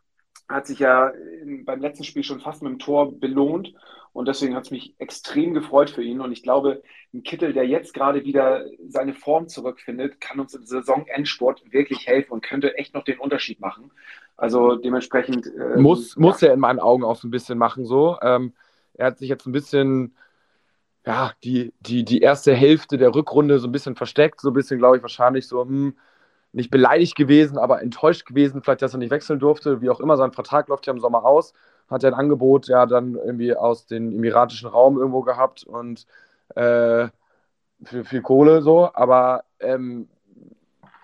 [0.47, 3.73] hat sich ja in, beim letzten Spiel schon fast mit dem Tor belohnt.
[4.13, 6.21] Und deswegen hat es mich extrem gefreut für ihn.
[6.21, 6.81] Und ich glaube,
[7.13, 12.33] ein Kittel, der jetzt gerade wieder seine Form zurückfindet, kann uns im Saisonendsport wirklich helfen
[12.33, 13.91] und könnte echt noch den Unterschied machen.
[14.35, 15.45] Also dementsprechend.
[15.47, 17.85] ähm, Muss, muss ja, er in meinen Augen auch so ein bisschen machen.
[17.85, 18.17] So.
[18.21, 18.53] Ähm,
[18.95, 20.15] er hat sich jetzt ein bisschen,
[21.05, 24.79] ja, die, die, die erste Hälfte der Rückrunde so ein bisschen versteckt, so ein bisschen,
[24.79, 25.95] glaube ich, wahrscheinlich so, hm,
[26.53, 30.17] nicht beleidigt gewesen, aber enttäuscht gewesen, vielleicht, dass er nicht wechseln durfte, wie auch immer,
[30.17, 31.53] sein Vertrag läuft ja im Sommer aus,
[31.89, 36.05] hat er ein Angebot ja dann irgendwie aus dem emiratischen Raum irgendwo gehabt und
[36.55, 37.07] äh,
[37.83, 40.07] für viel Kohle so, aber ähm,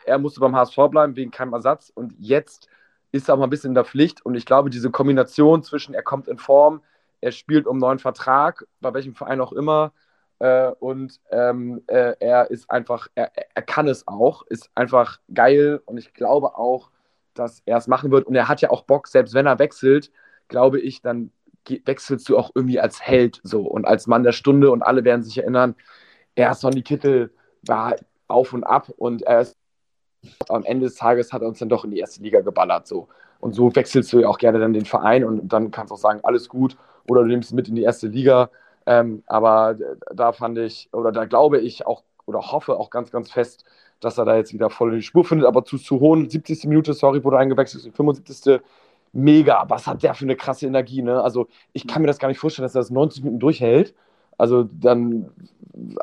[0.06, 1.92] er musste beim HSV bleiben wegen keinem Ersatz.
[1.94, 2.68] Und jetzt
[3.12, 4.26] ist er auch mal ein bisschen in der Pflicht.
[4.26, 6.82] Und ich glaube, diese Kombination zwischen er kommt in Form,
[7.22, 9.94] er spielt um neuen Vertrag, bei welchem Verein auch immer,
[10.44, 15.82] äh, und ähm, äh, er ist einfach, er, er kann es auch, ist einfach geil.
[15.86, 16.92] Und ich glaube auch,
[17.34, 18.28] dass er es machen wird.
[18.28, 20.12] Und er hat ja auch Bock, selbst wenn er wechselt,
[20.50, 21.32] glaube ich, dann
[21.86, 23.62] wechselst du auch irgendwie als Held so.
[23.62, 25.76] Und als Mann der Stunde und alle werden sich erinnern,
[26.36, 27.34] er Sonny Kittel
[27.66, 27.96] war
[28.28, 28.90] auf und ab.
[28.98, 29.58] Und er ist
[30.50, 33.08] am Ende des Tages hat er uns dann doch in die erste Liga geballert so.
[33.40, 36.00] Und so wechselst du ja auch gerne dann den Verein und dann kannst du auch
[36.00, 36.76] sagen, alles gut
[37.08, 38.50] oder du nimmst mit in die erste Liga
[38.86, 39.76] ähm, aber
[40.14, 43.66] da fand ich, oder da glaube ich auch, oder hoffe auch ganz, ganz fest,
[44.00, 45.48] dass er da jetzt wieder voll in die Spur findet.
[45.48, 46.66] Aber zu, zu hohen 70.
[46.66, 48.62] Minute, sorry, wurde eingewechselt, 75.
[49.14, 51.22] Mega, was hat der für eine krasse Energie, ne?
[51.22, 53.94] Also ich kann mir das gar nicht vorstellen, dass er das 90 Minuten durchhält.
[54.38, 55.30] Also dann,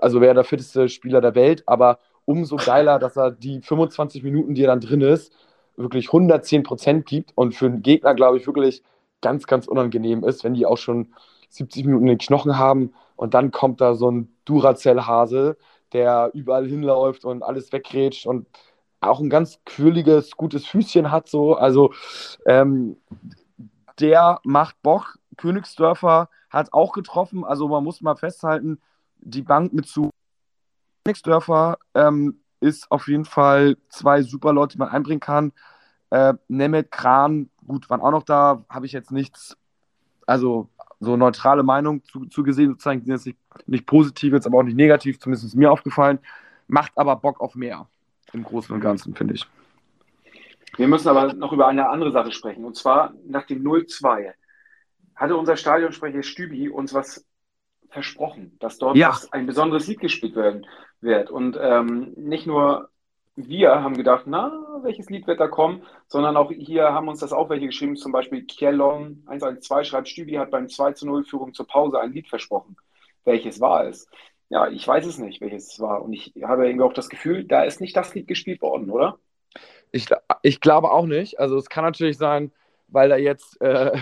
[0.00, 4.22] also wäre er der fitteste Spieler der Welt, aber umso geiler, dass er die 25
[4.22, 5.32] Minuten, die er dann drin ist,
[5.76, 8.82] wirklich 110 Prozent gibt und für einen Gegner, glaube ich, wirklich
[9.20, 11.08] ganz, ganz unangenehm ist, wenn die auch schon
[11.50, 15.56] 70 Minuten den Knochen haben und dann kommt da so ein Duracell-Hase,
[15.92, 18.46] der überall hinläuft und alles wegrätscht und
[19.00, 21.28] auch ein ganz quirliges, gutes Füßchen hat.
[21.28, 21.54] So.
[21.54, 21.92] Also
[22.46, 22.96] ähm,
[23.98, 25.18] der macht Bock.
[25.36, 27.44] Königsdörfer hat auch getroffen.
[27.44, 28.80] Also man muss mal festhalten,
[29.18, 30.10] die Bank mit zu
[31.04, 35.52] Königsdörfer ähm, ist auf jeden Fall zwei super Leute, die man einbringen kann.
[36.10, 39.56] Äh, Nemeth, Kran, gut, waren auch noch da, habe ich jetzt nichts,
[40.26, 40.68] also
[41.00, 44.62] so neutrale Meinung zu, zu gesehen, sozusagen, sind jetzt nicht, nicht positiv, jetzt aber auch
[44.62, 46.18] nicht negativ, zumindest ist mir aufgefallen,
[46.68, 47.88] macht aber Bock auf mehr
[48.32, 49.46] im Großen und Ganzen, finde ich.
[50.76, 54.32] Wir müssen aber noch über eine andere Sache sprechen, und zwar nach dem 0-2
[55.16, 57.26] hatte unser Stadionsprecher Stübi uns was
[57.90, 59.18] versprochen, dass dort ja.
[59.32, 60.66] ein besonderes Lied gespielt werden
[61.00, 61.30] wird.
[61.30, 62.89] Und ähm, nicht nur
[63.48, 67.32] wir haben gedacht, na, welches Lied wird da kommen, sondern auch hier haben uns das
[67.32, 71.54] auch welche geschrieben, zum Beispiel Kielon 112 schreibt, Stübi hat beim 2 zu 0 Führung
[71.54, 72.76] zur Pause ein Lied versprochen.
[73.24, 74.08] Welches war es?
[74.48, 76.02] Ja, ich weiß es nicht, welches es war.
[76.02, 79.18] Und ich habe irgendwie auch das Gefühl, da ist nicht das Lied gespielt worden, oder?
[79.92, 80.06] Ich,
[80.42, 81.38] ich glaube auch nicht.
[81.38, 82.52] Also es kann natürlich sein,
[82.90, 83.92] weil da jetzt, äh,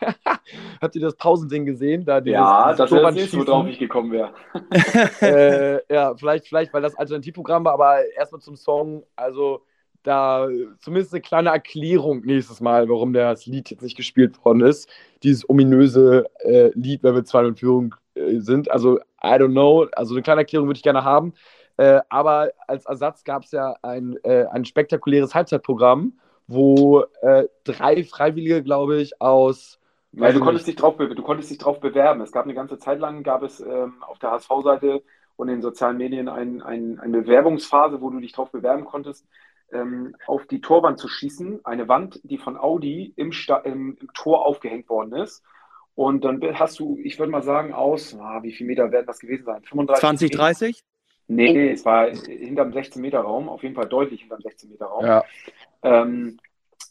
[0.80, 2.04] habt ihr das Pausending gesehen?
[2.04, 4.32] Da dieses, ja, dieses das ist worauf ich gekommen wäre.
[5.20, 9.62] äh, ja, vielleicht, vielleicht, weil das Alternativprogramm war, aber erstmal zum Song, also
[10.02, 10.48] da
[10.80, 14.88] zumindest eine kleine Erklärung nächstes Mal, warum das Lied jetzt nicht gespielt worden ist.
[15.22, 18.70] Dieses ominöse äh, Lied, wenn wir zwei in Führung äh, sind.
[18.70, 19.86] Also, I don't know.
[19.92, 21.34] Also, eine kleine Erklärung würde ich gerne haben.
[21.76, 26.14] Äh, aber als Ersatz gab es ja ein, äh, ein spektakuläres Halbzeitprogramm
[26.46, 29.78] wo äh, drei Freiwillige, glaube ich, aus.
[30.12, 32.20] Ja, du konntest, dich drauf, du konntest dich drauf bewerben.
[32.20, 35.02] Es gab eine ganze Zeit lang, gab es ähm, auf der HSV-Seite
[35.36, 39.26] und in den sozialen Medien ein, ein, eine Bewerbungsphase, wo du dich drauf bewerben konntest,
[39.72, 41.64] ähm, auf die Torwand zu schießen.
[41.64, 43.32] Eine Wand, die von Audi im,
[43.64, 45.42] im, im Tor aufgehängt worden ist.
[45.94, 49.18] Und dann hast du, ich würde mal sagen, aus, ah, wie viele Meter werden das
[49.18, 49.62] gewesen sein?
[49.64, 50.00] 35?
[50.00, 50.84] 20, 30?
[51.28, 55.06] Nee, es war hinterm 16-Meter-Raum, auf jeden Fall deutlich hinterm 16-Meter-Raum.
[55.06, 55.24] Ja
[55.82, 56.38] ähm,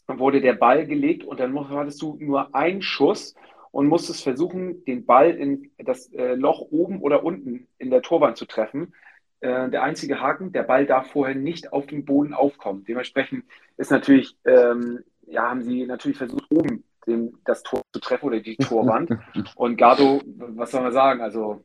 [0.06, 3.34] wurde der Ball gelegt und dann hattest du nur einen Schuss
[3.70, 8.36] und musstest versuchen, den Ball in das äh, Loch oben oder unten in der Torwand
[8.36, 8.94] zu treffen.
[9.40, 12.84] Äh, der einzige Haken, der Ball darf vorher nicht auf dem Boden aufkommen.
[12.84, 13.44] Dementsprechend
[13.76, 18.40] ist natürlich, ähm, ja, haben sie natürlich versucht, oben den, das Tor zu treffen oder
[18.40, 19.10] die Torwand.
[19.56, 21.22] und Gardo, was soll man sagen?
[21.22, 21.64] Also,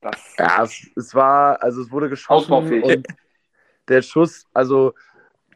[0.00, 0.34] das.
[0.38, 2.52] Ja, es, es war, also es wurde geschossen.
[2.82, 3.06] Und
[3.88, 4.94] der Schuss, also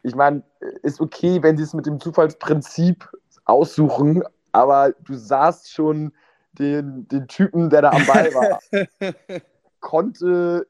[0.03, 0.43] ich meine,
[0.83, 3.09] ist okay, wenn sie es mit dem Zufallsprinzip
[3.45, 6.13] aussuchen, aber du sahst schon
[6.53, 8.59] den, den Typen, der da am Ball war,
[9.79, 10.67] konnte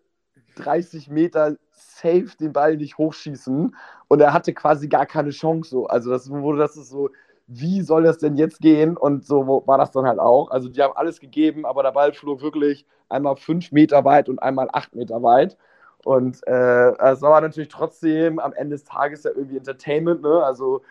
[0.56, 3.76] 30 Meter safe den Ball nicht hochschießen
[4.08, 5.70] und er hatte quasi gar keine Chance.
[5.70, 5.88] So.
[5.88, 7.10] Also das wurde das ist so,
[7.48, 8.98] wie soll das denn jetzt gehen?
[8.98, 10.50] Und so war das dann halt auch.
[10.52, 14.40] Also die haben alles gegeben, aber der Ball flog wirklich einmal fünf Meter weit und
[14.40, 15.58] einmal acht Meter weit.
[16.04, 20.22] Und äh, es war natürlich trotzdem am Ende des Tages ja irgendwie Entertainment.
[20.22, 20.44] Ne?
[20.44, 20.82] Also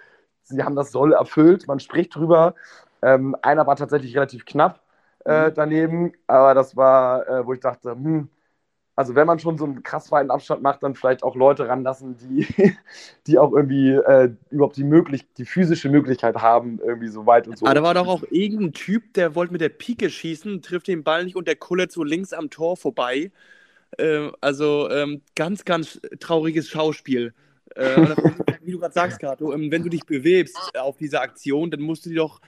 [0.42, 2.54] sie haben das Soll erfüllt, man spricht drüber.
[3.02, 4.80] Ähm, einer war tatsächlich relativ knapp
[5.24, 5.54] äh, mhm.
[5.54, 8.28] daneben, aber das war, äh, wo ich dachte, hm,
[8.96, 12.16] also wenn man schon so einen krass weiten Abstand macht, dann vielleicht auch Leute ranlassen,
[12.16, 12.46] die,
[13.26, 17.58] die auch irgendwie äh, überhaupt die, möglich die physische Möglichkeit haben, irgendwie so weit und
[17.58, 17.66] so.
[17.66, 21.02] Aber da war doch auch irgendein Typ, der wollte mit der Pike schießen, trifft den
[21.02, 23.32] Ball nicht und der kullert so links am Tor vorbei.
[23.98, 27.34] Äh, also ähm, ganz, ganz trauriges Schauspiel.
[27.74, 27.96] Äh,
[28.62, 32.06] wie du gerade sagst, Kato, ähm, wenn du dich bewirbst auf diese Aktion, dann musst
[32.06, 32.40] du die doch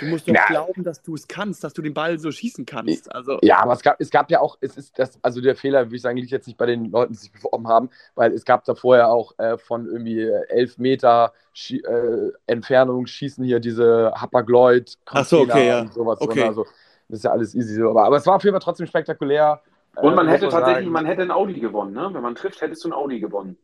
[0.00, 0.46] Du musst doch Na.
[0.46, 3.14] glauben, dass du es kannst, dass du den Ball so schießen kannst.
[3.14, 5.86] Also, Ja, aber es gab, es gab ja auch, es ist das, also der Fehler,
[5.86, 8.44] würde ich sagen, liegt jetzt nicht bei den Leuten, die sich beworben haben, weil es
[8.44, 14.12] gab da vorher auch äh, von irgendwie elf Meter Schie äh, Entfernung schießen hier diese
[14.16, 15.80] Hapagloid, Ach so, okay, ja.
[15.82, 16.20] und sowas.
[16.20, 16.40] Okay.
[16.40, 16.48] drin.
[16.48, 16.66] Also
[17.08, 17.90] das ist ja alles easy so.
[17.90, 19.60] Aber, aber es war auf jeden Fall trotzdem spektakulär.
[19.94, 20.92] Und man äh, hätte tatsächlich, sagen.
[20.92, 22.10] man hätte ein Audi gewonnen, ne?
[22.12, 23.56] Wenn man trifft, hättest du ein Audi gewonnen.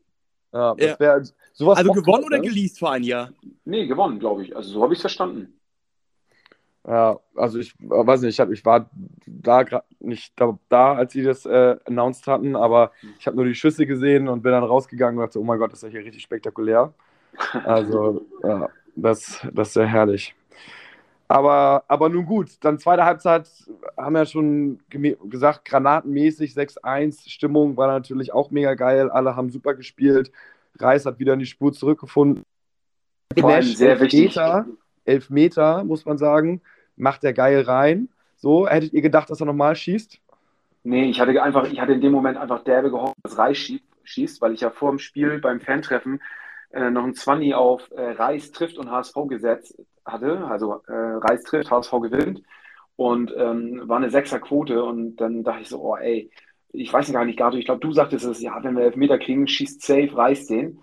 [0.53, 0.99] Ja, das Ja.
[0.99, 2.43] wär, sowas also gewonnen oder ne?
[2.47, 3.31] geleast vor ein Jahr?
[3.65, 4.55] Nee, gewonnen, glaube ich.
[4.55, 5.59] Also so habe ich es verstanden.
[6.87, 8.89] Ja, also ich äh, weiß nicht, ich, hab, ich war
[9.27, 13.45] da gerade nicht da, da, als sie das äh, announced hatten, aber ich habe nur
[13.45, 15.89] die Schüsse gesehen und bin dann rausgegangen und dachte, oh mein Gott, das ist ja
[15.89, 16.93] hier richtig spektakulär.
[17.65, 20.35] Also, ja, das, das ist sehr herrlich.
[21.27, 23.47] Aber, aber nun gut, dann zweite Halbzeit
[23.95, 24.79] haben wir ja schon
[25.29, 27.29] gesagt, granatenmäßig 6-1.
[27.29, 29.09] Stimmung war natürlich auch mega geil.
[29.09, 30.29] Alle haben super gespielt.
[30.77, 32.43] Reis hat wieder in die Spur zurückgefunden.
[33.39, 34.35] Vor allem sehr wichtig.
[34.35, 34.65] Elfmeter,
[35.05, 36.61] Elfmeter, muss man sagen,
[36.95, 38.09] macht er geil rein.
[38.35, 40.19] So, hättet ihr gedacht, dass er nochmal schießt?
[40.83, 43.81] Nee, ich hatte einfach, ich hatte in dem Moment einfach derbe gehofft, dass Reis schie-
[44.03, 46.21] schießt, weil ich ja vor dem Spiel beim Fantreffen
[46.71, 50.45] äh, noch ein 20 auf äh, Reis trifft und HSV gesetzt hatte.
[50.45, 52.41] Also äh, Reis trifft, HSV gewinnt.
[52.95, 54.83] Und ähm, war eine Sechserquote.
[54.83, 56.31] Und dann dachte ich so, oh ey,
[56.73, 59.47] ich weiß gar nicht, Gato, ich glaube, du sagtest es, ja, wenn wir Elfmeter kriegen,
[59.47, 60.79] schießt safe Reis den.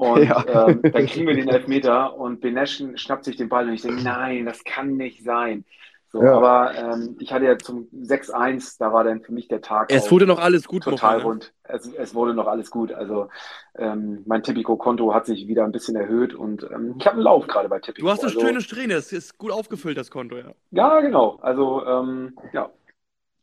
[0.00, 0.66] Und Ja.
[0.68, 4.02] ähm, dann kriegen wir den Elfmeter und Benesch schnappt sich den Ball und ich denke,
[4.02, 5.66] nein, das kann nicht sein.
[6.08, 6.38] So, Ja.
[6.38, 10.10] aber ähm, ich hatte ja zum 6-1, da war dann für mich der Tag Es
[10.10, 11.24] wurde noch alles gut, total Mocha, ne?
[11.24, 11.52] rund.
[11.64, 12.92] Es, es wurde noch alles gut.
[12.92, 13.28] Also
[13.76, 17.46] ähm, mein Tipico-Konto hat sich wieder ein bisschen erhöht und ähm, ich habe einen Lauf
[17.46, 18.06] gerade bei Tipico.
[18.06, 20.52] Du hast eine also, schöne Strähne, es ist gut aufgefüllt, das Konto, ja.
[20.70, 21.38] Ja, genau.
[21.42, 22.70] Also ähm, ja,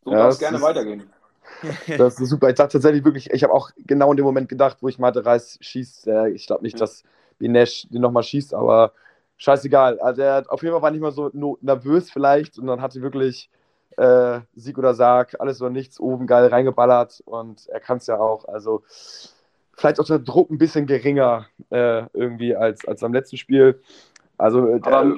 [0.04, 1.10] so Ja, darf es es gerne ist- weitergehen.
[1.98, 2.50] Das ist super.
[2.50, 5.26] Ich dachte tatsächlich wirklich, ich habe auch genau in dem Moment gedacht, wo ich meinte,
[5.26, 6.08] Reis schießt.
[6.08, 7.04] Äh, ich glaube nicht, dass
[7.40, 8.94] Binesh den nochmal schießt, aber
[9.38, 10.00] scheißegal.
[10.00, 11.32] Also er auf jeden Fall war nicht mal so
[11.62, 13.50] nervös vielleicht und dann hatte wirklich
[13.98, 18.18] äh, Sieg oder Sarg, alles oder nichts, oben geil reingeballert und er kann es ja
[18.20, 18.46] auch.
[18.48, 18.84] Also
[19.74, 23.82] vielleicht auch der Druck ein bisschen geringer äh, irgendwie als, als am letzten Spiel.
[24.38, 25.16] Also äh, Aber-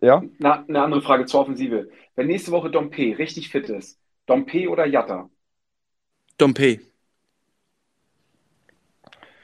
[0.00, 0.22] ja.
[0.38, 1.88] Na, eine andere Frage zur Offensive.
[2.16, 5.30] Wenn nächste Woche Dompe richtig fit ist, Dompe oder Jatta?
[6.42, 6.80] Dompe.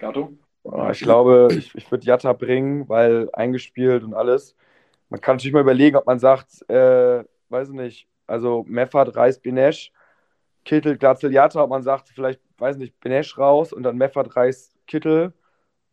[0.00, 0.32] Gato?
[0.64, 4.56] Ja, ich glaube, ich, ich würde Jatta bringen, weil eingespielt und alles.
[5.08, 9.38] Man kann natürlich mal überlegen, ob man sagt, äh, weiß ich nicht, also Meffert, Reis,
[9.38, 9.92] Benesch,
[10.64, 14.74] Kittel, Glatzel, Jatta, ob man sagt, vielleicht, weiß nicht, Benesch raus und dann Meffert, Reis,
[14.88, 15.32] Kittel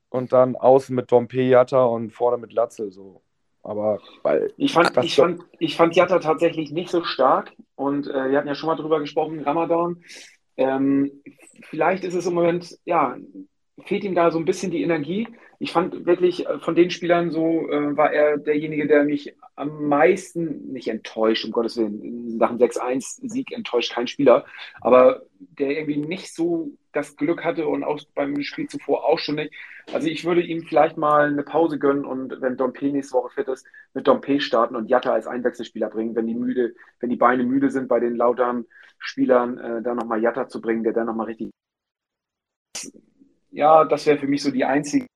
[0.09, 3.21] und dann außen mit Dompe, Jatta und vorne mit Glatzel so.
[3.61, 8.31] Aber, weil, Ich fand, ich fand, ich fand Jatta tatsächlich nicht so stark und äh,
[8.31, 10.03] wir hatten ja schon mal drüber gesprochen, Ramadan.
[10.57, 11.23] Ähm,
[11.69, 13.17] vielleicht ist es im Moment, ja,
[13.83, 15.27] fehlt ihm da so ein bisschen die Energie.
[15.59, 19.88] Ich fand wirklich äh, von den Spielern so, äh, war er derjenige, der mich am
[19.88, 24.45] meisten, nicht enttäuscht, um Gottes Willen, nach dem 6-1-Sieg enttäuscht kein Spieler,
[24.81, 29.35] aber der irgendwie nicht so das Glück hatte und auch beim Spiel zuvor auch schon
[29.35, 29.53] nicht.
[29.93, 33.47] Also ich würde ihm vielleicht mal eine Pause gönnen und wenn Dompe nächste Woche fit
[33.47, 37.43] ist, mit Dompe starten und Jatta als Einwechselspieler bringen, wenn die müde, wenn die Beine
[37.43, 38.65] müde sind bei den lauteren
[38.97, 41.54] Spielern, äh, dann nochmal Jatta zu bringen, der dann nochmal richtig.
[43.55, 45.07] Ja, das wäre für mich so die einzige,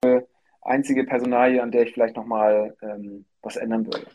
[0.62, 4.08] einzige Personalie, an der ich vielleicht nochmal ähm, was ändern würde.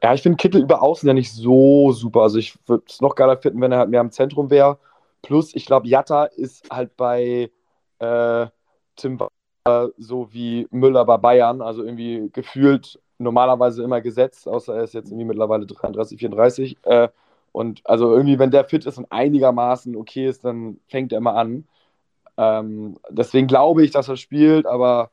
[0.00, 2.22] ja, ich finde Kittel über Außen ja nicht so super.
[2.22, 4.78] Also ich würde es noch geiler finden, wenn er halt mehr im Zentrum wäre.
[5.22, 7.50] Plus, ich glaube, Jatta ist halt bei
[7.98, 8.46] äh,
[8.94, 14.84] Tim Walter so wie Müller bei Bayern, also irgendwie gefühlt normalerweise immer gesetzt, außer er
[14.84, 16.76] ist jetzt irgendwie mittlerweile 33, 34.
[16.84, 17.08] Äh,
[17.50, 21.34] und also irgendwie, wenn der fit ist und einigermaßen okay ist, dann fängt er immer
[21.34, 21.66] an.
[22.36, 25.10] Ähm, deswegen glaube ich, dass er spielt, aber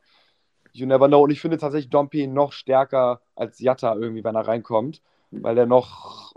[0.73, 1.23] you never know.
[1.23, 5.65] Und ich finde tatsächlich Dompe noch stärker als Jatta irgendwie, wenn er reinkommt, weil er
[5.65, 6.33] noch,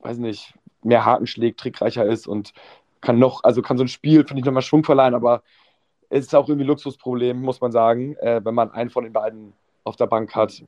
[0.00, 2.52] weiß nicht, mehr Haken schlägt, trickreicher ist und
[3.00, 5.42] kann noch, also kann so ein Spiel, finde ich, nochmal Schwung verleihen, aber
[6.10, 9.12] es ist auch irgendwie ein Luxusproblem, muss man sagen, äh, wenn man einen von den
[9.12, 9.52] beiden
[9.84, 10.62] auf der Bank hat.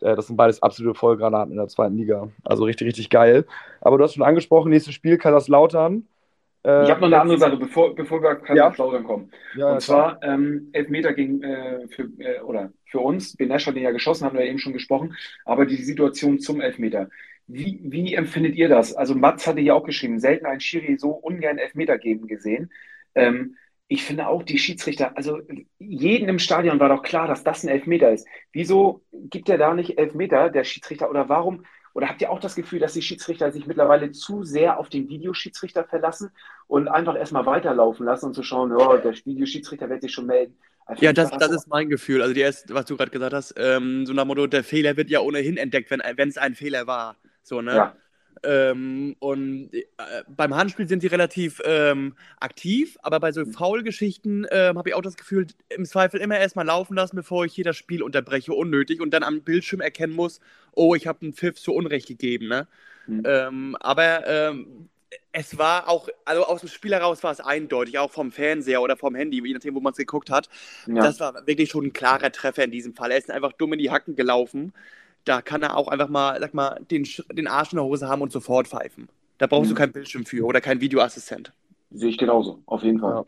[0.00, 2.28] Äh, das sind beides absolute Vollgranaten in der zweiten Liga.
[2.44, 3.46] Also richtig, richtig geil.
[3.80, 6.06] Aber du hast schon angesprochen, nächstes Spiel, Kaiserslautern.
[6.64, 8.68] Äh, Ich habe noch eine andere Sache, bevor, bevor wir Ja.
[8.68, 9.30] auf Plaudern kommen.
[9.52, 13.36] Ja, ja, Und zwar ähm, Elfmeter gegen, äh, für, äh, oder für uns.
[13.36, 15.14] Benesch hat den ja geschossen, haben wir eben schon gesprochen.
[15.44, 17.08] Aber die Situation zum Elfmeter.
[17.46, 18.94] Wie, wie empfindet ihr das?
[18.94, 22.70] Also Mats hatte ja auch geschrieben, selten ein Schiri so ungern Elfmeter geben gesehen.
[23.14, 23.56] Ähm,
[23.88, 25.40] ich finde auch die Schiedsrichter, also
[25.78, 28.26] jeden im Stadion war doch klar, dass das ein Elfmeter ist.
[28.52, 31.10] Wieso gibt er da nicht Elfmeter, der Schiedsrichter?
[31.10, 31.64] Oder warum?
[31.94, 35.08] Oder habt ihr auch das Gefühl, dass die Schiedsrichter sich mittlerweile zu sehr auf den
[35.08, 36.30] Videoschiedsrichter verlassen
[36.68, 40.56] und einfach erstmal weiterlaufen lassen und zu schauen, oh, der Videoschiedsrichter wird sich schon melden?
[40.86, 42.22] Also Ja, das, das so- ist mein Gefühl.
[42.22, 44.96] Also, die erste, was du gerade gesagt hast, ähm, so nach dem Motto, der Fehler
[44.96, 47.16] wird ja ohnehin entdeckt, wenn wenn es ein Fehler war.
[47.42, 47.74] So, ne?
[47.74, 47.96] Ja.
[48.42, 49.84] Ähm, und äh,
[50.28, 55.02] beim Handspiel sind sie relativ ähm, aktiv, aber bei so Foul-Geschichten ähm, habe ich auch
[55.02, 59.00] das Gefühl, im Zweifel immer erstmal laufen lassen, bevor ich hier das Spiel unterbreche, unnötig
[59.00, 60.40] und dann am Bildschirm erkennen muss,
[60.72, 62.48] oh, ich habe einen Pfiff zu Unrecht gegeben.
[62.48, 62.66] Ne?
[63.06, 63.22] Mhm.
[63.26, 64.88] Ähm, aber ähm,
[65.32, 68.96] es war auch, also aus dem Spiel heraus war es eindeutig, auch vom Fernseher oder
[68.96, 70.48] vom Handy, je nachdem, wo man es geguckt hat.
[70.86, 70.94] Ja.
[70.94, 73.10] Das war wirklich schon ein klarer Treffer in diesem Fall.
[73.10, 74.72] Er ist einfach dumm in die Hacken gelaufen.
[75.24, 78.22] Da kann er auch einfach mal, sag mal, den, den Arsch in der Hose haben
[78.22, 79.08] und sofort pfeifen.
[79.38, 79.74] Da brauchst Mhm.
[79.74, 81.52] du keinen Bildschirm für oder keinen Videoassistent.
[81.90, 83.14] Sehe ich genauso, auf jeden Fall.
[83.14, 83.24] Ja.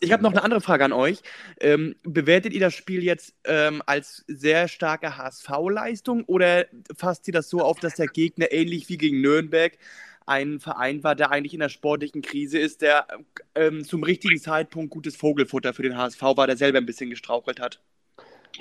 [0.00, 1.20] Ich habe noch eine andere Frage an euch.
[1.60, 7.48] Ähm, bewertet ihr das Spiel jetzt ähm, als sehr starke HSV-Leistung oder fasst ihr das
[7.48, 9.78] so auf, dass der Gegner ähnlich wie gegen Nürnberg
[10.26, 13.06] ein Verein war, der eigentlich in der sportlichen Krise ist, der
[13.54, 17.60] ähm, zum richtigen Zeitpunkt gutes Vogelfutter für den HSV war, der selber ein bisschen gestrauchelt
[17.60, 17.80] hat?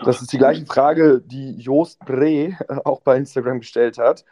[0.03, 4.25] Das ist die gleiche Frage, die Joost Bree äh, auch bei Instagram gestellt hat.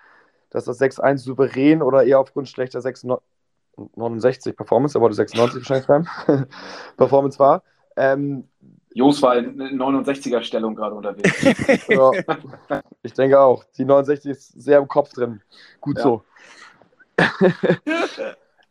[0.50, 6.08] Dass das 6-1 souverän oder eher aufgrund schlechter 69 Performance, aber 96 wahrscheinlich sein,
[6.98, 7.64] Performance war.
[7.96, 8.48] Ähm,
[8.94, 11.88] Jos war in 69er Stellung gerade unterwegs.
[11.88, 12.12] ja,
[13.04, 13.64] ich denke auch.
[13.78, 15.42] Die 69 ist sehr im Kopf drin.
[15.82, 16.04] Gut Ja.
[16.04, 16.24] so.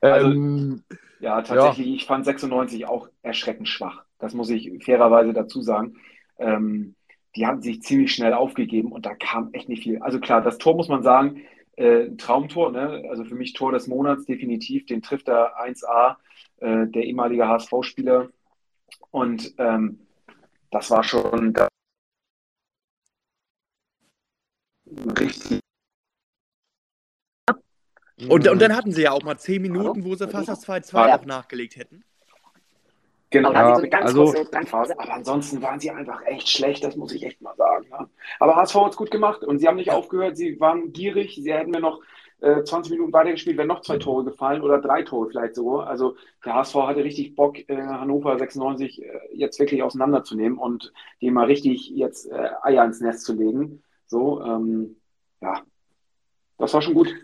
[0.01, 0.83] Also- ähm,
[1.21, 4.05] Ja, tatsächlich, ich fand 96 auch erschreckend schwach.
[4.21, 5.97] Das muss ich fairerweise dazu sagen.
[6.39, 6.95] Ähm,
[7.37, 9.99] die haben sich ziemlich schnell aufgegeben und da kam echt nicht viel.
[10.03, 11.43] Also klar, das Tor muss man sagen,
[11.77, 13.05] äh, ein Traumtor, ne?
[13.09, 14.87] Also für mich Tor des Monats definitiv.
[14.87, 16.17] Den trifft er 1A,
[16.59, 18.29] äh, der ehemalige HSV-Spieler.
[19.11, 20.01] Und ähm,
[20.71, 21.69] das war schon da
[25.21, 25.61] richtig.
[28.29, 31.07] Und, und dann hatten sie ja auch mal zehn Minuten, wo sie fast das 2-2
[31.09, 31.17] Ja.
[31.19, 32.03] auch nachgelegt hätten.
[33.31, 33.51] Genau.
[33.51, 34.99] Aber da Ja, so eine ganz also- kurze.
[34.99, 37.87] Aber ansonsten waren sie einfach echt schlecht, das muss ich echt mal sagen.
[37.91, 38.09] Ne?
[38.41, 41.53] Aber HSV hat es gut gemacht und sie haben nicht aufgehört, sie waren gierig, sie
[41.53, 42.01] hätten mir noch
[42.41, 45.89] äh, 20 Minuten weitergespielt, wären noch zwei Tore gefallen oder drei Tore vielleicht sogar.
[45.89, 51.35] Also der HSV hatte richtig Bock, äh, Hannover 96 äh, jetzt wirklich auseinanderzunehmen und dem
[51.35, 53.83] mal richtig jetzt äh, Eier ins Nest zu legen.
[54.07, 54.97] So, ähm,
[55.43, 55.63] ja,
[56.57, 57.15] das war schon gut.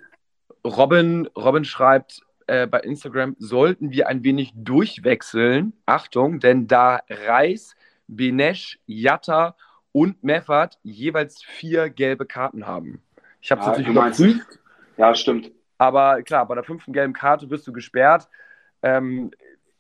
[0.67, 5.73] Robin, Robin schreibt äh, bei Instagram, sollten wir ein wenig durchwechseln.
[5.87, 7.77] Achtung, denn da Reis,
[8.09, 9.57] Benesch, Jatta
[9.93, 13.03] und Meffert jeweils vier gelbe Karten haben.
[13.41, 14.59] Ich habe es Ja, natürlich überprüft,
[14.97, 15.51] Ja, stimmt.
[15.79, 18.29] aber klar, bei der fünften gelben Karte wirst du gesperrt.
[18.83, 19.31] Ähm,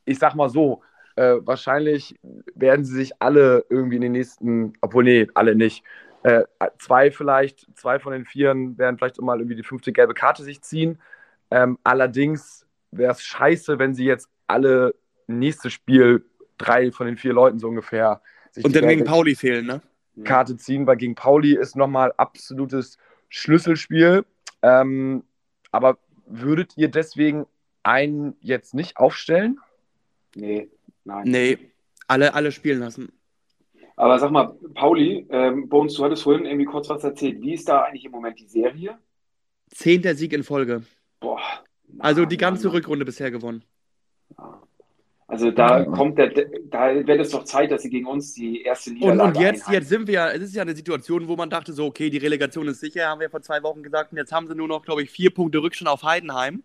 [0.04, 0.82] ich sag mal so,
[1.16, 2.18] äh, wahrscheinlich
[2.54, 5.84] werden sie sich alle irgendwie in den nächsten, obwohl nee, alle nicht.
[6.22, 6.44] Äh,
[6.78, 10.62] zwei vielleicht, zwei von den Vieren werden vielleicht mal irgendwie die fünfte gelbe Karte sich
[10.62, 10.98] ziehen.
[11.54, 14.96] Ähm, allerdings wäre es scheiße, wenn sie jetzt alle
[15.28, 16.24] nächstes Spiel
[16.58, 19.80] drei von den vier Leuten so ungefähr sich Und dann gegen Pauli fehlen, ne?
[20.24, 24.24] Karte ziehen, weil gegen Pauli ist nochmal absolutes Schlüsselspiel.
[24.62, 25.22] Ähm,
[25.70, 27.46] aber würdet ihr deswegen
[27.84, 29.60] einen jetzt nicht aufstellen?
[30.34, 30.68] Nee,
[31.04, 31.22] nein.
[31.24, 31.58] Nee,
[32.08, 33.12] alle, alle spielen lassen.
[33.94, 37.40] Aber sag mal, Pauli, ähm, Bones, du hattest vorhin irgendwie kurz was erzählt.
[37.42, 38.98] Wie ist da eigentlich im Moment die Serie?
[39.68, 40.82] Zehnter Sieg in Folge.
[41.24, 41.40] Boah.
[42.00, 42.72] Also die ganze.
[42.72, 43.64] Rückrunde bisher gewonnen.
[45.26, 45.84] Also da Ja.
[45.86, 49.38] kommt der, da wäre es doch Zeit, dass sie gegen uns die erste Und, Niederlage
[49.38, 51.86] und jetzt, jetzt sind wir ja, es ist ja eine Situation, wo man dachte, so,
[51.86, 54.54] okay, die Relegation ist sicher, haben wir vor zwei Wochen gesagt, und jetzt haben sie
[54.54, 56.62] nur noch, glaube ich, vier Punkte Rückstand auf Heidenheim.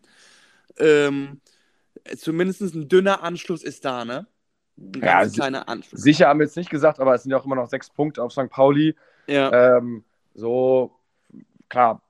[0.77, 1.39] Ähm,
[2.17, 4.27] zumindest ein dünner Anschluss ist da, ne?
[4.77, 6.01] Ein Ja, kleiner Anschluss.
[6.01, 8.21] Sicher haben wir jetzt nicht gesagt, aber es sind ja auch immer noch sechs Punkte
[8.23, 8.49] auf St.
[8.49, 8.95] Pauli.
[9.27, 9.77] Ja.
[9.77, 10.91] Ähm, so,
[11.69, 12.01] klar,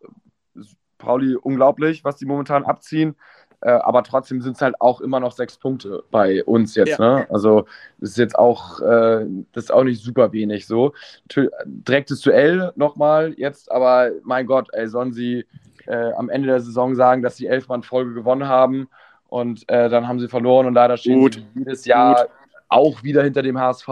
[1.00, 3.16] Pauli unglaublich, was die momentan abziehen.
[3.62, 7.00] Äh, aber trotzdem sind es halt auch immer noch sechs Punkte bei uns jetzt.
[7.00, 7.20] Ja.
[7.20, 7.28] Ne?
[7.30, 7.66] Also
[8.00, 10.94] das ist jetzt auch, äh, das ist auch nicht super wenig so.
[11.66, 15.46] Direktes Duell nochmal jetzt, aber mein Gott, ey, sollen sie
[15.88, 18.88] äh, am Ende der Saison sagen, dass sie elfmal in Folge gewonnen haben
[19.28, 21.34] und äh, dann haben sie verloren und leider stehen Gut.
[21.34, 22.28] sie jedes Jahr
[22.70, 23.88] auch wieder hinter dem HSV.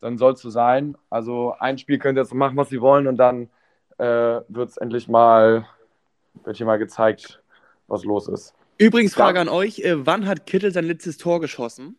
[0.00, 0.96] Dann soll es so sein.
[1.10, 3.50] Also ein Spiel könnt ihr jetzt machen, was sie wollen und dann
[3.98, 5.66] äh, wird es endlich mal,
[6.44, 7.42] wird hier mal gezeigt,
[7.86, 8.54] was los ist.
[8.78, 11.96] Übrigens, Frage an euch: äh, Wann hat Kittel sein letztes Tor geschossen?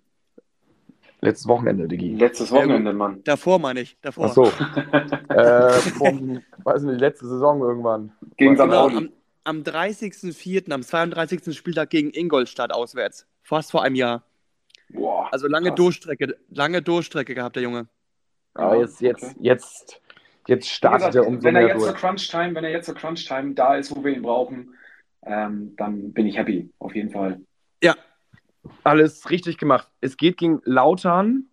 [1.23, 2.15] Letztes Wochenende, Digi.
[2.15, 3.23] Letztes Wochenende, Mann.
[3.23, 3.95] Davor meine ich.
[4.01, 4.25] Davor.
[4.25, 4.45] Ach so.
[5.29, 8.11] äh, vom, weiß nicht, letzte Saison irgendwann.
[8.37, 8.63] Gegen St.
[8.63, 9.09] Genau, am,
[9.43, 11.55] am 30.04., am 32.
[11.55, 13.27] Spieltag gegen Ingolstadt auswärts.
[13.43, 14.23] Fast vor einem Jahr.
[14.89, 15.75] Boah, Also lange krass.
[15.75, 17.87] Durchstrecke, lange Durchstrecke gehabt, der Junge.
[18.55, 19.35] Aber jetzt, jetzt, Okay.
[19.39, 20.00] jetzt,
[20.47, 22.01] jetzt startet gesagt, er umso wenn er mehr jetzt zur durch.
[22.01, 24.75] Crunch-Time, wenn er jetzt zur Crunch-Time da ist, wo wir ihn brauchen,
[25.23, 27.41] ähm, dann bin ich happy, auf jeden Fall.
[27.83, 27.95] Ja,
[28.83, 29.87] Alles richtig gemacht.
[30.01, 31.47] Es geht gegen Lautern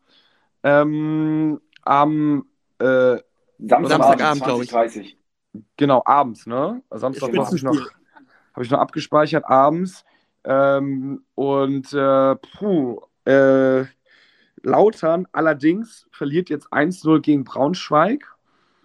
[0.62, 2.47] ähm, am
[2.78, 3.18] äh,
[3.59, 4.70] Samstagabend, Samstagabend, glaub ich.
[4.70, 5.14] 20.30
[5.76, 6.82] Genau, abends, ne?
[6.91, 7.76] Samstag habe ich, noch,
[8.55, 10.05] hab ich noch abgespeichert, abends.
[10.45, 13.84] Ähm, und äh, puh, äh,
[14.62, 18.26] Lautern allerdings verliert jetzt 1-0 gegen Braunschweig.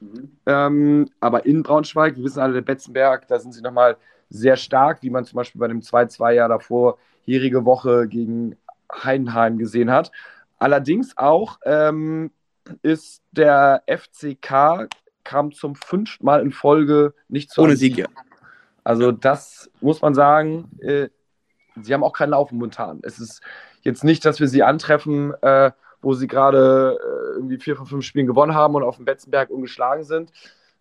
[0.03, 0.31] Mhm.
[0.45, 3.97] Ähm, aber in Braunschweig, wir wissen alle, der Betzenberg, da sind sie nochmal
[4.29, 8.57] sehr stark, wie man zum Beispiel bei dem 2-2-Jahr davor, jährige Woche gegen
[8.91, 10.11] Heidenheim gesehen hat.
[10.59, 12.31] Allerdings auch ähm,
[12.81, 14.87] ist der FCK
[15.23, 18.07] kam zum fünften Mal in Folge nicht zu Ohne Sieg, ja.
[18.83, 21.09] Also das muss man sagen, äh,
[21.81, 22.99] sie haben auch keinen Lauf momentan.
[23.03, 23.41] Es ist
[23.81, 25.71] jetzt nicht, dass wir sie antreffen, äh,
[26.03, 29.49] wo sie gerade äh, irgendwie vier von fünf Spielen gewonnen haben und auf dem Betzenberg
[29.49, 30.31] ungeschlagen sind.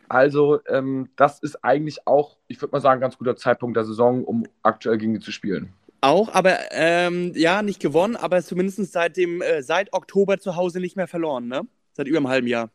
[0.08, 3.84] Also ähm, das ist eigentlich auch, ich würde mal sagen, ein ganz guter Zeitpunkt der
[3.84, 5.72] Saison, um aktuell gegen sie zu spielen.
[6.02, 10.80] Auch, aber ähm, ja, nicht gewonnen, aber zumindest seit, dem, äh, seit Oktober zu Hause
[10.80, 11.62] nicht mehr verloren, ne?
[11.92, 12.70] Seit über einem halben Jahr.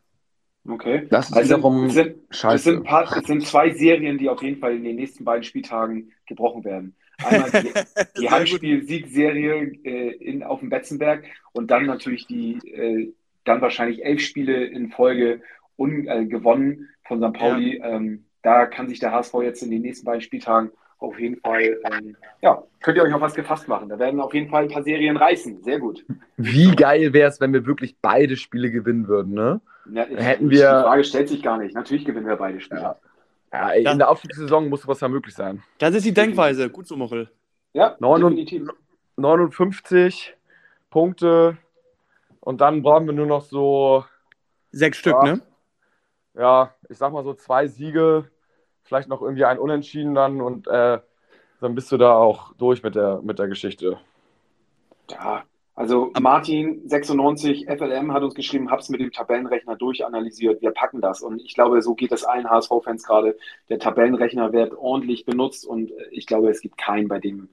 [0.67, 1.07] Okay.
[1.09, 2.55] Das ist also wiederum es sind, scheiße.
[2.55, 5.43] Es sind, paar, es sind zwei Serien, die auf jeden Fall in den nächsten beiden
[5.43, 6.95] Spieltagen gebrochen werden.
[7.24, 7.74] Einmal die,
[8.22, 13.13] die Heimspiel-Siegserie äh, in, auf dem Betzenberg und dann natürlich die äh,
[13.43, 15.41] dann wahrscheinlich elf Spiele in Folge
[15.78, 17.34] un, äh, gewonnen von St.
[17.34, 17.78] Pauli.
[17.78, 17.95] Ja.
[17.95, 21.80] Ähm, da kann sich der HSV jetzt in den nächsten beiden Spieltagen auf jeden Fall,
[21.91, 23.88] ähm, ja, könnt ihr euch auf was gefasst machen.
[23.89, 25.61] Da werden auf jeden Fall ein paar Serien reißen.
[25.61, 26.03] Sehr gut.
[26.38, 29.61] Wie geil wäre es, wenn wir wirklich beide Spiele gewinnen würden, ne?
[29.91, 30.57] Ja, hätten wir.
[30.57, 31.76] Die Frage stellt sich gar nicht.
[31.76, 32.82] Natürlich gewinnen wir beide Spiele.
[32.82, 32.99] Ja.
[33.51, 35.63] Ja, ey, in der Aufstiegssaison muss was ja möglich sein.
[35.77, 36.69] Das ist die Denkweise.
[36.69, 37.29] Gut so, Mochel.
[37.73, 38.63] Ja, 59,
[39.15, 40.35] 59
[40.89, 41.57] Punkte
[42.39, 44.05] und dann brauchen wir nur noch so.
[44.71, 45.41] Sechs Stück, ne?
[46.33, 48.29] Ja, ich sag mal so zwei Siege,
[48.83, 50.99] vielleicht noch irgendwie ein Unentschieden dann und äh,
[51.59, 53.99] dann bist du da auch durch mit der, mit der Geschichte.
[55.09, 55.43] Ja,
[55.78, 61.21] also Martin 96 FLM hat uns geschrieben, hab's mit dem Tabellenrechner durchanalysiert, wir packen das.
[61.21, 63.38] Und ich glaube, so geht es allen HSV-Fans gerade.
[63.69, 67.49] Der Tabellenrechner wird ordentlich benutzt und ich glaube, es gibt keinen, bei dem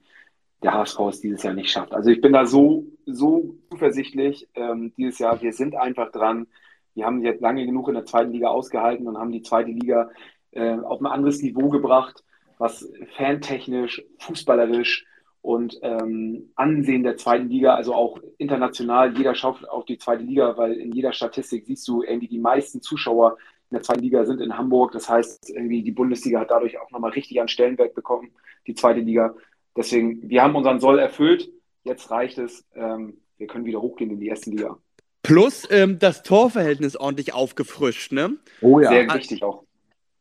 [0.63, 1.93] der HSV es dieses Jahr nicht schafft.
[1.93, 5.39] Also ich bin da so, so zuversichtlich ähm, dieses Jahr.
[5.43, 6.47] Wir sind einfach dran.
[6.95, 10.09] Wir haben jetzt lange genug in der zweiten Liga ausgehalten und haben die zweite Liga
[10.49, 12.23] äh, auf ein anderes Niveau gebracht,
[12.57, 15.05] was fantechnisch, fußballerisch,
[15.45, 19.15] und ähm, Ansehen der zweiten Liga, also auch international.
[19.15, 22.81] Jeder schaut auf die zweite Liga, weil in jeder Statistik siehst du irgendwie die meisten
[22.81, 23.37] Zuschauer
[23.69, 24.91] in der zweiten Liga sind in Hamburg.
[24.93, 28.31] Das heißt, irgendwie die Bundesliga hat dadurch auch nochmal richtig an Stellenwert bekommen,
[28.65, 29.35] die zweite Liga.
[29.77, 31.51] Deswegen, wir haben unseren Soll erfüllt.
[31.83, 32.65] Jetzt reicht es.
[32.73, 34.79] Ähm, wir können wieder hochgehen in die erste Liga.
[35.21, 38.37] Plus ähm, das Torverhältnis ordentlich aufgefrischt, ne?
[38.61, 38.89] Oh ja.
[38.89, 39.64] Sehr wichtig auch.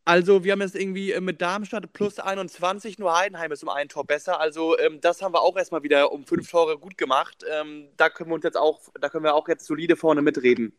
[0.04, 3.88] Also wir haben jetzt irgendwie äh, mit Darmstadt plus 21, nur Heidenheim ist um ein
[3.88, 4.38] Tor besser.
[4.38, 7.44] Also ähm, das haben wir auch erstmal wieder um fünf Tore gut gemacht.
[7.50, 10.74] Ähm, da können wir uns jetzt auch, da können wir auch jetzt solide vorne mitreden.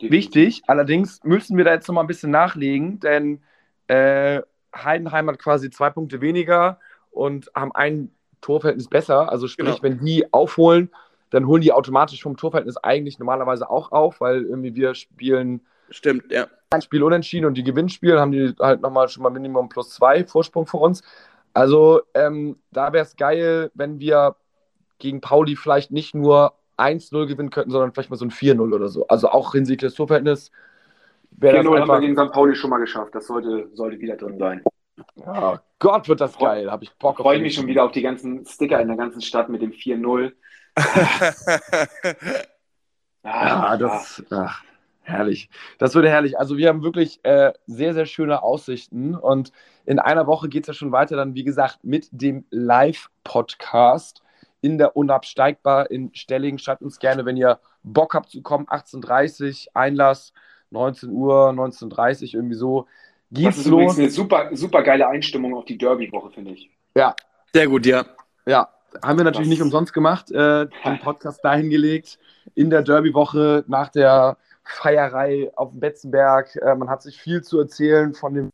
[0.00, 3.42] Wichtig, allerdings müssen wir da jetzt noch mal ein bisschen nachlegen, denn
[3.86, 4.40] äh,
[4.74, 6.80] Heidenheim hat quasi zwei Punkte weniger
[7.10, 8.10] und haben ein
[8.40, 9.30] Torverhältnis besser.
[9.30, 9.82] Also sprich, genau.
[9.82, 10.90] wenn die aufholen,
[11.30, 15.60] dann holen die automatisch vom Torverhältnis eigentlich normalerweise auch auf, weil irgendwie wir spielen
[15.92, 16.46] Stimmt, ja.
[16.70, 20.24] Ein Spiel unentschieden und die Gewinnspiele haben die halt nochmal schon mal Minimum plus zwei
[20.24, 21.02] Vorsprung für uns.
[21.54, 24.36] Also ähm, da wäre es geil, wenn wir
[24.98, 28.88] gegen Pauli vielleicht nicht nur 1-0 gewinnen könnten, sondern vielleicht mal so ein 4-0 oder
[28.88, 29.06] so.
[29.08, 30.50] Also auch hinsichtlich des Torverhältnisses.
[31.40, 32.32] 4-0 haben wir gegen St.
[32.32, 33.14] Pauli schon mal geschafft.
[33.14, 34.64] Das sollte, sollte wieder drin sein.
[35.16, 36.70] Ja, Gott, wird das geil.
[36.70, 37.24] Habe ich Bock auf.
[37.24, 40.32] Freue mich schon wieder auf die ganzen Sticker in der ganzen Stadt mit dem 4-0.
[43.24, 44.22] ja, das.
[44.30, 44.62] Ach.
[45.02, 45.50] Herrlich.
[45.78, 46.38] Das würde herrlich.
[46.38, 49.14] Also wir haben wirklich äh, sehr, sehr schöne Aussichten.
[49.14, 49.52] Und
[49.84, 54.22] in einer Woche geht es ja schon weiter dann, wie gesagt, mit dem Live-Podcast
[54.60, 56.58] in der Unabsteigbar in Stelling.
[56.58, 58.66] Schreibt uns gerne, wenn ihr Bock habt zu kommen.
[58.66, 60.32] 18.30 Uhr, Einlass,
[60.70, 62.86] 19 Uhr, 19.30 Uhr, irgendwie so.
[63.32, 63.98] Geht's das ist los.
[63.98, 66.70] eine super, super geile Einstimmung auf die Derby-Woche, finde ich.
[66.94, 67.16] Ja.
[67.52, 68.04] Sehr gut, ja.
[68.46, 68.68] Ja,
[69.02, 69.58] haben wir natürlich das...
[69.58, 72.18] nicht umsonst gemacht, äh, den Podcast dahin gelegt.
[72.54, 76.56] In der Derby-Woche nach der Feierei auf dem Betzenberg.
[76.56, 78.50] Äh, man hat sich viel zu erzählen von dem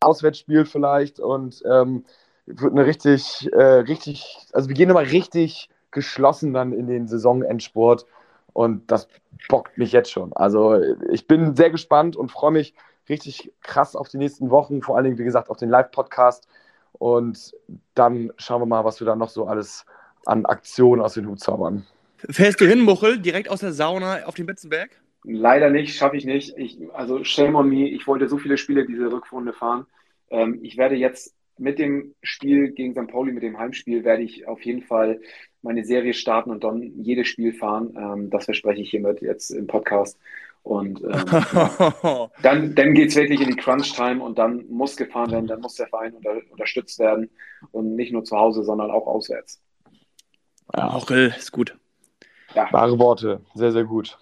[0.00, 2.04] Auswärtsspiel vielleicht und ähm,
[2.46, 8.06] wird eine richtig, äh, richtig, also wir gehen immer richtig geschlossen dann in den Saisonendsport
[8.52, 9.08] und das
[9.48, 10.32] bockt mich jetzt schon.
[10.32, 10.80] Also
[11.10, 12.74] ich bin sehr gespannt und freue mich
[13.08, 16.48] richtig krass auf die nächsten Wochen, vor allen Dingen, wie gesagt, auf den Live-Podcast
[16.92, 17.54] und
[17.94, 19.84] dann schauen wir mal, was wir da noch so alles
[20.24, 21.86] an Aktionen aus den Hut zaubern.
[22.16, 24.90] Fährst du hin, Muchel, direkt aus der Sauna auf den Betzenberg?
[25.24, 26.56] Leider nicht, schaffe ich nicht.
[26.56, 27.88] Ich, also shame on me.
[27.88, 29.86] Ich wollte so viele Spiele diese Rückrunde fahren.
[30.30, 33.10] Ähm, ich werde jetzt mit dem Spiel gegen St.
[33.10, 35.20] Pauli, mit dem Heimspiel, werde ich auf jeden Fall
[35.62, 37.94] meine Serie starten und dann jedes Spiel fahren.
[37.96, 40.18] Ähm, das verspreche ich hiermit jetzt im Podcast.
[40.64, 42.30] Und ähm, ja.
[42.42, 45.74] dann, dann geht es wirklich in die Crunch-Time und dann muss gefahren werden, dann muss
[45.74, 47.30] der Verein unter, unterstützt werden
[47.72, 49.60] und nicht nur zu Hause, sondern auch auswärts.
[50.74, 50.90] Ja.
[50.92, 51.76] Mochel ist gut.
[52.54, 52.72] Ja.
[52.72, 54.18] Wahre Worte, sehr, sehr gut.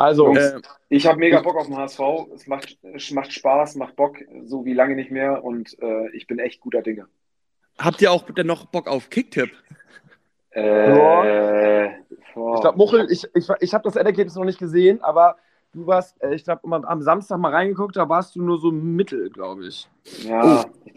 [0.00, 2.00] Also, Jungs, äh, ich habe mega Bock auf den HSV.
[2.34, 6.26] Es macht, es macht Spaß, macht Bock, so wie lange nicht mehr und äh, ich
[6.26, 7.06] bin echt guter Dinge.
[7.78, 9.50] Habt ihr auch denn noch Bock auf Kicktipp?
[10.52, 15.36] Äh, ich glaube, Muchel, ich, ich, ich habe das Endergebnis noch nicht gesehen, aber
[15.74, 19.28] du warst, äh, ich glaube, am Samstag mal reingeguckt, da warst du nur so mittel,
[19.28, 19.86] glaube ich.
[20.26, 20.90] Ja, oh.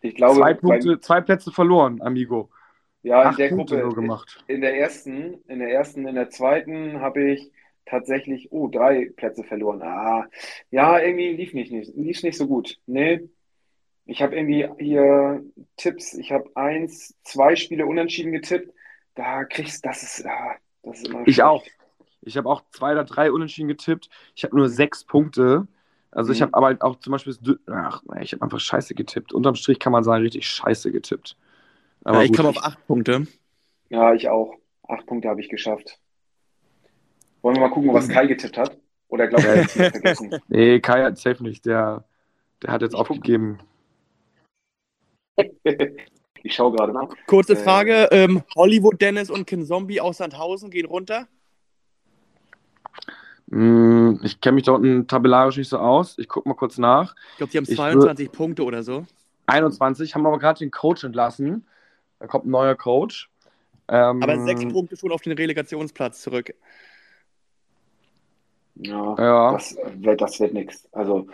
[0.00, 0.36] ich glaube.
[0.36, 2.48] Zwei, Punkte, zwei Plätze verloren, Amigo.
[3.02, 3.96] Ja, Acht in der Punkte Gruppe.
[3.96, 4.42] Gemacht.
[4.46, 7.52] In der ersten, in der ersten, in der zweiten habe ich
[7.86, 9.82] tatsächlich, oh, drei Plätze verloren.
[9.82, 10.28] Ah,
[10.70, 12.78] ja, irgendwie lief nicht, nicht, lief nicht so gut.
[12.86, 13.28] Nee,
[14.04, 15.42] ich habe irgendwie hier
[15.76, 16.14] Tipps.
[16.14, 18.72] Ich habe eins, zwei Spiele unentschieden getippt
[19.16, 21.20] da kriegst das ist, ja, das ist immer.
[21.26, 21.42] Ich schlecht.
[21.42, 21.64] auch.
[22.22, 24.08] Ich habe auch zwei oder drei Unentschieden getippt.
[24.34, 25.66] Ich habe nur sechs Punkte.
[26.10, 26.34] Also mhm.
[26.34, 29.32] ich habe aber auch zum Beispiel, ach, ich habe einfach scheiße getippt.
[29.32, 31.36] Unterm Strich kann man sagen, richtig scheiße getippt.
[32.04, 33.26] Aber ja, ich komme auf acht Punkte.
[33.88, 34.54] Ja, ich auch.
[34.88, 35.98] Acht Punkte habe ich geschafft.
[37.46, 38.76] Wollen wir mal gucken, was Kai getippt hat?
[39.06, 40.34] Oder glaubt er, jetzt vergessen?
[40.48, 41.64] Nee, Kai hat safe nicht.
[41.64, 42.02] Der,
[42.60, 43.60] der hat jetzt ich aufgegeben.
[46.42, 47.08] Ich schaue gerade nach.
[47.26, 51.28] Kurze äh, Frage: ähm, Hollywood Dennis und Ken Zombie aus Sandhausen gehen runter?
[53.46, 56.18] Mm, ich kenne mich da unten tabellarisch nicht so aus.
[56.18, 57.14] Ich gucke mal kurz nach.
[57.32, 59.06] Ich glaube, die haben 22 Punkte oder so.
[59.46, 61.64] 21, haben aber gerade den Coach entlassen.
[62.18, 63.30] Da kommt ein neuer Coach.
[63.88, 66.52] Ähm, aber sechs Punkte schon auf den Relegationsplatz zurück.
[68.76, 69.52] Ja, ja.
[69.52, 69.76] Das,
[70.18, 70.88] das wird nichts.
[70.92, 71.26] Also,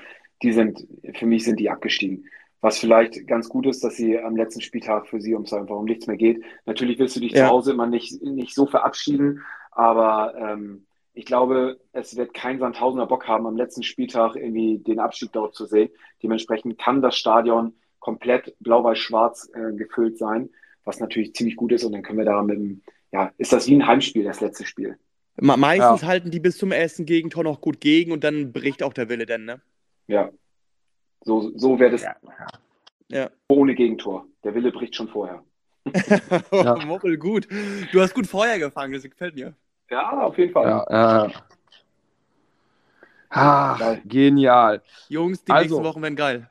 [0.43, 2.27] die sind, für mich sind die abgestiegen.
[2.61, 5.85] Was vielleicht ganz gut ist, dass sie am letzten Spieltag für sie ums einfach um
[5.85, 6.45] nichts mehr geht.
[6.65, 7.47] Natürlich willst du dich ja.
[7.47, 13.07] zu Hause immer nicht, nicht so verabschieden, aber ähm, ich glaube, es wird kein Sandhausener
[13.07, 15.91] Bock haben, am letzten Spieltag irgendwie den Abstieg dort zu sehen.
[16.23, 20.51] Dementsprechend kann das Stadion komplett blau-weiß-schwarz äh, gefüllt sein,
[20.85, 21.85] was natürlich ziemlich gut ist.
[21.85, 24.65] Und dann können wir da mit dem, ja, ist das wie ein Heimspiel, das letzte
[24.65, 24.99] Spiel.
[25.37, 26.09] Meistens ja.
[26.09, 29.27] halten die bis zum ersten Gegentor noch gut gegen und dann bricht auch der Wille
[29.27, 29.61] denn, ne?
[30.07, 30.31] Ja,
[31.25, 32.17] so, so wäre das ja.
[33.09, 33.31] ja.
[33.49, 34.27] ohne Gegentor.
[34.45, 35.43] Der Wille bricht schon vorher.
[36.53, 36.77] ja.
[36.85, 37.49] Moppel, gut.
[37.93, 39.55] Du hast gut Feuer gefangen, das gefällt mir.
[39.91, 40.67] Ja, auf jeden Fall.
[40.67, 41.33] Ja, äh.
[43.31, 44.83] ah, genial.
[45.09, 46.49] Jungs, die also, nächsten Wochen werden geil.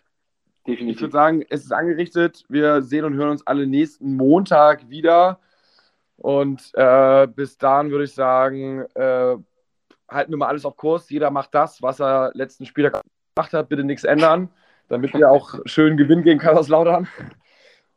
[0.68, 0.96] Definitiv.
[0.96, 2.46] Ich würde sagen, es ist angerichtet.
[2.48, 5.40] Wir sehen und hören uns alle nächsten Montag wieder.
[6.22, 9.36] Und äh, bis dahin würde ich sagen, äh,
[10.10, 11.10] halten wir mal alles auf Kurs.
[11.10, 13.02] Jeder macht das, was er letzten Spieltag
[13.36, 13.70] gemacht hat.
[13.70, 14.50] Bitte nichts ändern
[14.92, 17.08] damit wir auch schön gewinnen gegen Kaiserslautern.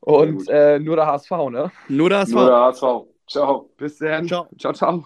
[0.00, 1.72] Und äh, nur der HSV, ne?
[1.88, 2.32] Nur der HSV.
[2.34, 2.82] Nur der HSV.
[3.26, 3.70] Ciao.
[3.76, 4.28] Bis dann.
[4.28, 4.72] Ciao, ciao.
[4.72, 5.04] ciao.